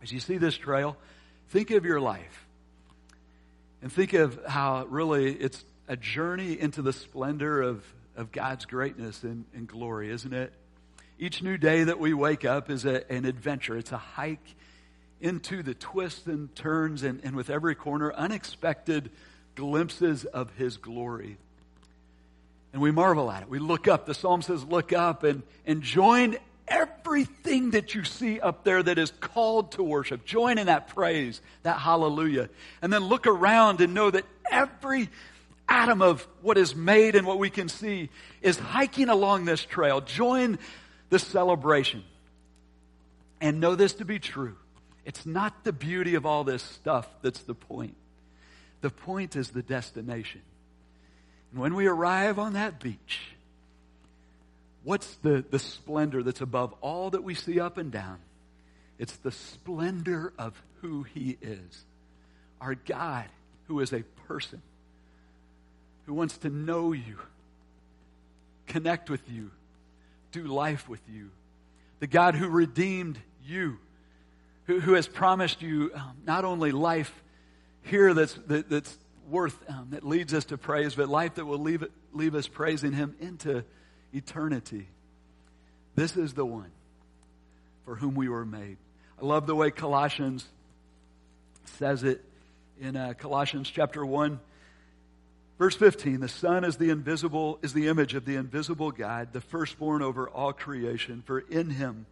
As 0.02 0.12
you 0.12 0.20
see 0.20 0.36
this 0.36 0.56
trail, 0.56 0.96
think 1.48 1.70
of 1.70 1.86
your 1.86 2.00
life 2.00 2.46
and 3.80 3.90
think 3.90 4.12
of 4.12 4.38
how 4.46 4.84
really 4.86 5.32
it's 5.32 5.64
a 5.88 5.96
journey 5.96 6.58
into 6.58 6.82
the 6.82 6.92
splendor 6.92 7.62
of, 7.62 7.82
of 8.14 8.30
God's 8.30 8.66
greatness 8.66 9.22
and, 9.22 9.46
and 9.54 9.66
glory, 9.66 10.10
isn't 10.10 10.34
it? 10.34 10.52
Each 11.18 11.42
new 11.42 11.56
day 11.56 11.84
that 11.84 11.98
we 11.98 12.12
wake 12.12 12.44
up 12.44 12.68
is 12.70 12.84
a, 12.84 13.10
an 13.10 13.24
adventure. 13.24 13.76
It's 13.76 13.92
a 13.92 13.96
hike 13.98 14.54
into 15.20 15.62
the 15.62 15.74
twists 15.74 16.26
and 16.26 16.54
turns 16.54 17.02
and, 17.02 17.20
and 17.24 17.34
with 17.34 17.48
every 17.48 17.74
corner, 17.74 18.12
unexpected 18.12 19.10
glimpses 19.58 20.24
of 20.24 20.50
His 20.56 20.76
glory. 20.76 21.36
And 22.72 22.80
we 22.80 22.92
marvel 22.92 23.28
at 23.30 23.42
it. 23.42 23.48
We 23.48 23.58
look 23.58 23.88
up. 23.88 24.06
The 24.06 24.14
psalm 24.14 24.40
says, 24.40 24.62
look 24.62 24.92
up 24.92 25.24
and, 25.24 25.42
and 25.66 25.82
join 25.82 26.36
everything 26.68 27.72
that 27.72 27.92
you 27.94 28.04
see 28.04 28.38
up 28.38 28.62
there 28.62 28.82
that 28.82 28.98
is 28.98 29.10
called 29.20 29.72
to 29.72 29.82
worship. 29.82 30.24
Join 30.24 30.58
in 30.58 30.66
that 30.66 30.88
praise, 30.94 31.40
that 31.64 31.78
hallelujah. 31.78 32.48
And 32.80 32.92
then 32.92 33.04
look 33.04 33.26
around 33.26 33.80
and 33.80 33.94
know 33.94 34.10
that 34.10 34.24
every 34.48 35.08
atom 35.68 36.02
of 36.02 36.26
what 36.40 36.56
is 36.56 36.76
made 36.76 37.16
and 37.16 37.26
what 37.26 37.38
we 37.38 37.50
can 37.50 37.68
see 37.68 38.10
is 38.40 38.58
hiking 38.58 39.08
along 39.08 39.44
this 39.44 39.64
trail. 39.64 40.00
Join 40.00 40.58
the 41.10 41.18
celebration. 41.18 42.04
And 43.40 43.60
know 43.60 43.74
this 43.74 43.94
to 43.94 44.04
be 44.04 44.20
true. 44.20 44.56
It's 45.04 45.26
not 45.26 45.64
the 45.64 45.72
beauty 45.72 46.14
of 46.14 46.26
all 46.26 46.44
this 46.44 46.62
stuff 46.62 47.08
that's 47.22 47.40
the 47.40 47.54
point. 47.54 47.96
The 48.80 48.90
point 48.90 49.36
is 49.36 49.50
the 49.50 49.62
destination. 49.62 50.42
And 51.52 51.60
when 51.60 51.74
we 51.74 51.86
arrive 51.86 52.38
on 52.38 52.52
that 52.54 52.80
beach, 52.80 53.20
what's 54.84 55.14
the, 55.16 55.44
the 55.50 55.58
splendor 55.58 56.22
that's 56.22 56.40
above 56.40 56.74
all 56.80 57.10
that 57.10 57.24
we 57.24 57.34
see 57.34 57.60
up 57.60 57.78
and 57.78 57.90
down? 57.90 58.18
It's 58.98 59.16
the 59.16 59.32
splendor 59.32 60.32
of 60.38 60.60
who 60.80 61.02
He 61.02 61.36
is. 61.40 61.84
Our 62.60 62.74
God, 62.74 63.26
who 63.66 63.80
is 63.80 63.92
a 63.92 64.02
person, 64.26 64.62
who 66.06 66.14
wants 66.14 66.38
to 66.38 66.50
know 66.50 66.92
you, 66.92 67.18
connect 68.66 69.10
with 69.10 69.28
you, 69.30 69.50
do 70.32 70.44
life 70.44 70.88
with 70.88 71.02
you. 71.08 71.30
The 72.00 72.06
God 72.06 72.34
who 72.34 72.48
redeemed 72.48 73.18
you 73.44 73.78
who, 74.68 74.80
who 74.80 74.92
has 74.92 75.08
promised 75.08 75.62
you 75.62 75.90
um, 75.94 76.16
not 76.24 76.44
only 76.44 76.70
life 76.70 77.12
here 77.88 78.14
that's, 78.14 78.34
that, 78.46 78.70
that's 78.70 78.96
worth, 79.28 79.56
um, 79.68 79.88
that 79.90 80.04
leads 80.04 80.34
us 80.34 80.46
to 80.46 80.58
praise, 80.58 80.94
but 80.94 81.08
life 81.08 81.34
that 81.34 81.44
will 81.44 81.58
leave, 81.58 81.84
leave 82.12 82.34
us 82.34 82.46
praising 82.46 82.92
Him 82.92 83.16
into 83.20 83.64
eternity. 84.12 84.86
This 85.94 86.16
is 86.16 86.34
the 86.34 86.44
one 86.44 86.70
for 87.84 87.96
whom 87.96 88.14
we 88.14 88.28
were 88.28 88.46
made. 88.46 88.76
I 89.20 89.24
love 89.24 89.46
the 89.46 89.54
way 89.54 89.70
Colossians 89.70 90.46
says 91.78 92.04
it 92.04 92.24
in 92.80 92.96
uh, 92.96 93.14
Colossians 93.18 93.68
chapter 93.68 94.04
1 94.06 94.40
verse 95.58 95.74
15 95.74 96.20
the 96.20 96.28
son 96.28 96.64
is 96.64 96.76
the 96.76 96.90
invisible 96.90 97.58
is 97.62 97.72
the 97.72 97.88
image 97.88 98.14
of 98.14 98.24
the 98.24 98.36
invisible 98.36 98.90
god 98.90 99.32
the 99.32 99.40
firstborn 99.40 100.00
over 100.00 100.28
all 100.28 100.52
creation 100.52 101.22
for 101.26 101.40
in 101.40 101.68
him 101.68 102.06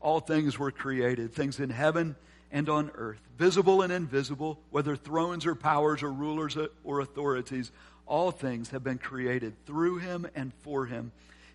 all 0.00 0.20
things 0.20 0.58
were 0.58 0.70
created, 0.70 1.34
things 1.34 1.60
in 1.60 1.70
heaven 1.70 2.16
and 2.52 2.68
on 2.68 2.90
earth, 2.94 3.20
visible 3.38 3.82
and 3.82 3.92
invisible, 3.92 4.58
whether 4.70 4.96
thrones 4.96 5.46
or 5.46 5.54
powers 5.54 6.02
or 6.02 6.12
rulers 6.12 6.56
or 6.84 7.00
authorities, 7.00 7.70
all 8.06 8.30
things 8.30 8.70
have 8.70 8.82
been 8.82 8.98
created 8.98 9.54
through 9.66 9.98
him 9.98 10.26
and 10.34 10.52
for 10.62 10.86
him. 10.86 11.12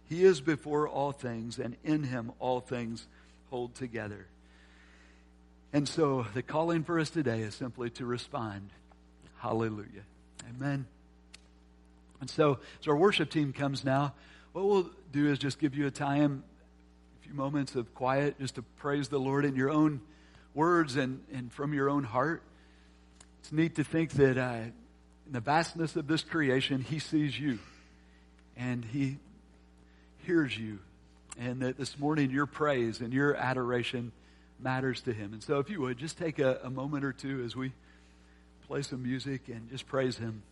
He 0.08 0.24
is 0.24 0.40
before 0.40 0.88
all 0.88 1.12
things, 1.12 1.60
and 1.60 1.76
in 1.84 2.04
him 2.04 2.32
all 2.40 2.62
things 2.62 3.08
hold 3.50 3.76
together. 3.76 4.28
And 5.74 5.90
so 5.90 6.26
the 6.34 6.42
calling 6.42 6.84
for 6.84 7.00
us 7.00 7.10
today 7.10 7.42
is 7.42 7.56
simply 7.56 7.90
to 7.92 8.06
respond. 8.06 8.70
Hallelujah. 9.40 10.04
Amen. 10.50 10.86
And 12.22 12.30
so 12.30 12.60
as 12.80 12.88
our 12.88 12.96
worship 12.96 13.30
team 13.30 13.52
comes 13.52 13.84
now, 13.84 14.14
what 14.54 14.66
we'll 14.66 14.90
do 15.12 15.30
is 15.30 15.38
just 15.38 15.60
give 15.60 15.76
you 15.76 15.88
a 15.88 15.92
time 15.92 16.44
a 17.20 17.26
few 17.26 17.34
moments 17.34 17.76
of 17.76 17.94
quiet 17.94 18.40
just 18.40 18.56
to 18.56 18.62
praise 18.62 19.10
the 19.10 19.20
Lord 19.20 19.44
in 19.44 19.56
your 19.56 19.70
own 19.70 20.00
words 20.56 20.96
and, 20.96 21.22
and 21.32 21.52
from 21.52 21.74
your 21.74 21.90
own 21.90 22.04
heart. 22.04 22.42
It's 23.42 23.52
neat 23.52 23.76
to 23.76 23.84
think 23.84 24.12
that 24.12 24.38
uh, 24.38 24.72
in 25.28 25.32
the 25.32 25.42
vastness 25.42 25.96
of 25.96 26.08
this 26.08 26.24
creation, 26.24 26.82
He 26.82 26.98
sees 26.98 27.38
you 27.40 27.60
and 28.58 28.84
He 28.84 29.20
hears 30.26 30.58
you. 30.58 30.80
And 31.38 31.62
that 31.62 31.78
this 31.78 32.00
morning 32.00 32.32
your 32.32 32.46
praise 32.46 33.02
and 33.02 33.14
your 33.14 33.36
adoration 33.36 34.14
matters 34.60 35.02
to 35.02 35.14
Him. 35.14 35.34
And 35.34 35.44
so, 35.44 35.60
if 35.60 35.70
you 35.70 35.82
would, 35.82 35.98
just 35.98 36.18
take 36.18 36.40
a, 36.40 36.60
a 36.64 36.70
moment 36.70 37.04
or 37.04 37.12
two 37.12 37.44
as 37.44 37.56
we 37.56 37.74
play 38.68 38.82
some 38.82 39.04
music 39.04 39.50
and 39.50 39.70
just 39.70 39.86
praise 39.86 40.18
Him. 40.18 40.44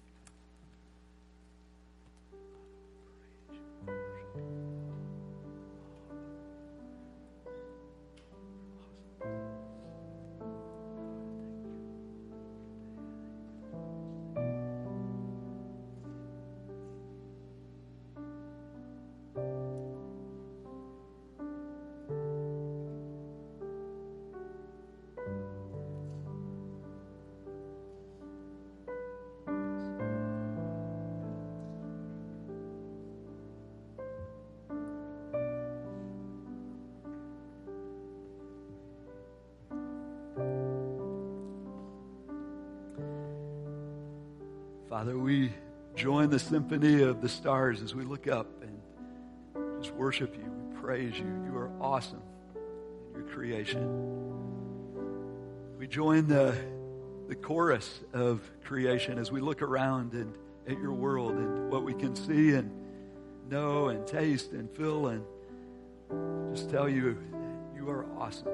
Father, 44.93 45.17
we 45.17 45.51
join 45.95 46.29
the 46.29 46.37
symphony 46.37 47.01
of 47.01 47.19
the 47.19 47.27
stars 47.27 47.81
as 47.81 47.95
we 47.95 48.03
look 48.03 48.27
up 48.27 48.45
and 48.61 49.81
just 49.81 49.91
worship 49.95 50.35
you. 50.35 50.43
We 50.43 50.79
praise 50.79 51.17
you. 51.17 51.25
You 51.25 51.57
are 51.57 51.71
awesome 51.81 52.21
in 53.11 53.21
your 53.21 53.27
creation. 53.27 53.89
We 55.79 55.87
join 55.87 56.27
the, 56.27 56.55
the 57.27 57.33
chorus 57.33 58.01
of 58.13 58.47
creation 58.65 59.17
as 59.17 59.31
we 59.31 59.41
look 59.41 59.63
around 59.63 60.13
and 60.13 60.31
at 60.67 60.77
your 60.77 60.93
world 60.93 61.37
and 61.37 61.71
what 61.71 61.83
we 61.83 61.95
can 61.95 62.15
see 62.15 62.51
and 62.51 62.69
know 63.49 63.87
and 63.87 64.05
taste 64.05 64.51
and 64.51 64.69
feel 64.77 65.07
and 65.07 65.25
just 66.55 66.69
tell 66.69 66.87
you 66.87 67.17
you 67.75 67.89
are 67.89 68.05
awesome. 68.19 68.53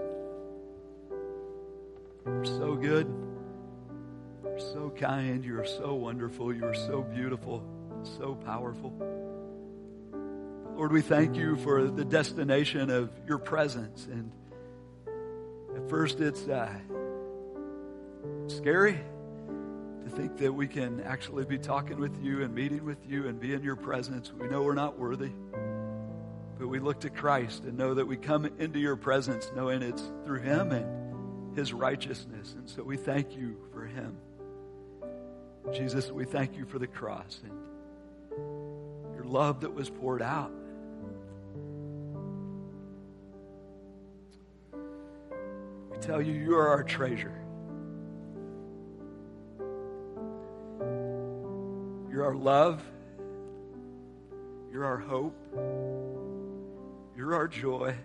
You're 2.25 2.45
so 2.45 2.77
good 2.77 3.13
kind. 5.00 5.45
You 5.45 5.58
are 5.60 5.66
so 5.66 5.93
wonderful. 5.93 6.54
You 6.54 6.66
are 6.66 6.76
so 6.76 7.02
beautiful, 7.02 7.64
so 8.18 8.36
powerful. 8.36 8.93
Lord, 10.76 10.91
we 10.91 11.02
thank 11.02 11.38
you 11.38 11.56
for 11.58 11.86
the 11.86 12.04
destination 12.04 12.89
of 12.89 13.10
your 13.26 13.38
presence. 13.38 14.08
And 14.12 14.32
at 15.76 15.89
first, 15.89 16.20
it's 16.20 16.45
uh, 16.47 16.70
scary 18.47 19.00
to 20.04 20.10
think 20.10 20.38
that 20.38 20.52
we 20.52 20.68
can 20.68 21.02
actually 21.02 21.45
be 21.45 21.58
talking 21.58 21.97
with 21.97 22.22
you 22.22 22.43
and 22.43 22.54
meeting 22.54 22.84
with 22.84 23.00
you 23.08 23.28
and 23.28 23.39
be 23.39 23.54
in 23.54 23.64
your 23.64 23.78
presence. 23.78 24.34
We 24.34 24.47
know 24.47 24.64
we're 24.64 24.74
not 24.74 25.00
worthy. 25.00 25.32
But 26.58 26.68
we 26.68 26.80
look 26.80 27.00
to 27.02 27.10
Christ 27.10 27.64
and 27.64 27.78
know 27.78 27.93
that 27.93 28.06
we 28.06 28.18
come 28.18 28.45
into 28.60 28.80
your 28.80 28.97
presence 28.97 29.50
knowing 29.56 29.82
it's 29.82 30.04
through 30.26 30.41
him 30.41 30.74
and 30.74 31.58
his 31.58 31.72
righteousness. 31.72 32.54
And 32.58 32.70
so 32.70 32.84
we 32.84 32.97
thank 32.97 33.38
you 33.38 33.56
for 33.72 33.86
him. 33.86 34.18
Jesus, 35.72 36.12
we 36.12 36.26
thank 36.26 36.57
you 36.57 36.66
for 36.66 36.80
the 36.80 36.88
cross 36.88 37.41
and 37.43 37.53
your 39.16 39.26
love 39.26 39.62
that 39.62 39.74
was 39.74 39.89
poured 39.89 40.22
out. 40.22 40.51
We 45.91 45.97
tell 45.99 46.22
you, 46.22 46.34
you 46.34 46.55
are 46.55 46.70
our 46.70 46.84
treasure. 46.84 47.39
You're 52.10 52.26
our 52.26 52.36
love. 52.36 52.82
You're 54.72 54.86
our 54.86 54.97
hope. 54.97 55.36
You're 57.16 57.36
our 57.36 57.47
joy. 57.47 57.95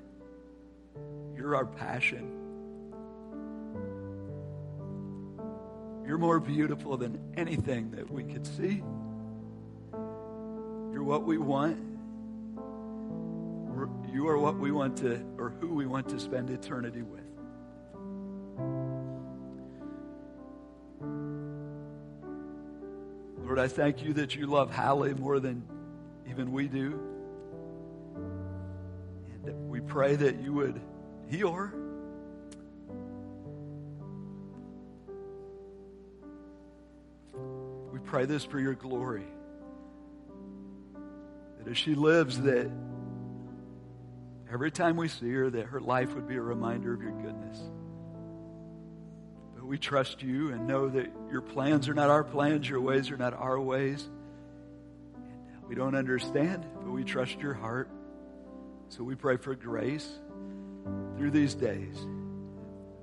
You're 1.36 1.56
our 1.56 1.66
passion. 1.66 2.43
You're 6.14 6.20
more 6.20 6.38
beautiful 6.38 6.96
than 6.96 7.18
anything 7.36 7.90
that 7.90 8.08
we 8.08 8.22
could 8.22 8.46
see. 8.46 8.84
You're 10.92 11.02
what 11.02 11.24
we 11.24 11.38
want. 11.38 11.76
You 14.12 14.28
are 14.28 14.38
what 14.38 14.56
we 14.56 14.70
want 14.70 14.96
to, 14.98 15.26
or 15.38 15.50
who 15.60 15.74
we 15.74 15.86
want 15.86 16.08
to 16.10 16.20
spend 16.20 16.50
eternity 16.50 17.02
with. 17.02 17.24
Lord, 23.44 23.58
I 23.58 23.66
thank 23.66 24.00
you 24.04 24.12
that 24.12 24.36
you 24.36 24.46
love 24.46 24.72
Hallie 24.72 25.14
more 25.14 25.40
than 25.40 25.64
even 26.30 26.52
we 26.52 26.68
do. 26.68 26.92
And 29.44 29.68
we 29.68 29.80
pray 29.80 30.14
that 30.14 30.40
you 30.40 30.52
would 30.52 30.80
heal 31.28 31.50
her. 31.50 31.74
Pray 38.14 38.26
this 38.26 38.44
for 38.44 38.60
your 38.60 38.74
glory. 38.74 39.26
That 41.58 41.68
as 41.68 41.76
she 41.76 41.96
lives, 41.96 42.40
that 42.42 42.70
every 44.52 44.70
time 44.70 44.96
we 44.96 45.08
see 45.08 45.32
her, 45.32 45.50
that 45.50 45.66
her 45.66 45.80
life 45.80 46.14
would 46.14 46.28
be 46.28 46.36
a 46.36 46.40
reminder 46.40 46.94
of 46.94 47.02
your 47.02 47.10
goodness. 47.10 47.58
But 49.56 49.64
we 49.64 49.78
trust 49.78 50.22
you 50.22 50.52
and 50.52 50.64
know 50.64 50.88
that 50.90 51.10
your 51.28 51.40
plans 51.40 51.88
are 51.88 51.94
not 51.94 52.08
our 52.08 52.22
plans, 52.22 52.68
your 52.68 52.80
ways 52.80 53.10
are 53.10 53.16
not 53.16 53.34
our 53.34 53.60
ways. 53.60 54.08
And 55.16 55.64
we 55.68 55.74
don't 55.74 55.96
understand, 55.96 56.64
but 56.84 56.92
we 56.92 57.02
trust 57.02 57.40
your 57.40 57.54
heart. 57.54 57.90
So 58.90 59.02
we 59.02 59.16
pray 59.16 59.38
for 59.38 59.56
grace 59.56 60.08
through 61.16 61.32
these 61.32 61.56
days. 61.56 61.96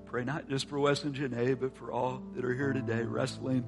Pray 0.06 0.24
not 0.24 0.48
just 0.48 0.70
for 0.70 0.80
Wes 0.80 1.04
and 1.04 1.14
Janae, 1.14 1.60
but 1.60 1.76
for 1.76 1.92
all 1.92 2.24
that 2.34 2.46
are 2.46 2.54
here 2.54 2.72
today 2.72 3.02
wrestling 3.04 3.68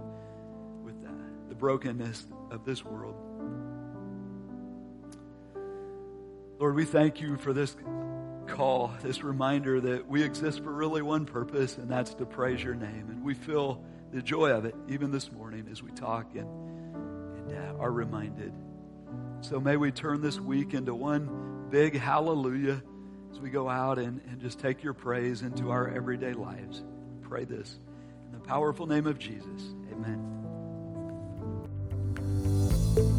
brokenness 1.63 2.25
of 2.51 2.65
this 2.65 2.83
world. 2.83 3.15
Lord, 6.59 6.75
we 6.75 6.83
thank 6.83 7.21
you 7.21 7.37
for 7.37 7.53
this 7.53 7.73
call, 8.47 8.91
this 9.01 9.23
reminder 9.23 9.79
that 9.79 10.05
we 10.05 10.23
exist 10.23 10.61
for 10.61 10.73
really 10.73 11.01
one 11.01 11.25
purpose, 11.25 11.77
and 11.77 11.89
that's 11.89 12.15
to 12.15 12.25
praise 12.25 12.61
your 12.61 12.75
name. 12.75 13.05
And 13.07 13.23
we 13.23 13.33
feel 13.33 13.81
the 14.11 14.21
joy 14.21 14.49
of 14.49 14.65
it 14.65 14.75
even 14.89 15.09
this 15.09 15.31
morning 15.31 15.69
as 15.71 15.81
we 15.81 15.91
talk 15.91 16.35
and, 16.35 16.49
and 17.49 17.57
uh, 17.57 17.81
are 17.81 17.93
reminded. 17.93 18.51
So 19.39 19.61
may 19.61 19.77
we 19.77 19.93
turn 19.93 20.19
this 20.19 20.41
week 20.41 20.73
into 20.73 20.93
one 20.93 21.67
big 21.69 21.97
hallelujah 21.97 22.83
as 23.31 23.39
we 23.39 23.49
go 23.49 23.69
out 23.69 23.99
and, 23.99 24.19
and 24.29 24.41
just 24.41 24.59
take 24.59 24.83
your 24.83 24.93
praise 24.93 25.43
into 25.43 25.71
our 25.71 25.87
everyday 25.87 26.33
lives. 26.33 26.83
Pray 27.21 27.45
this 27.45 27.79
in 28.25 28.33
the 28.33 28.45
powerful 28.45 28.85
name 28.85 29.07
of 29.07 29.17
Jesus. 29.17 29.61
Amen. 29.93 30.42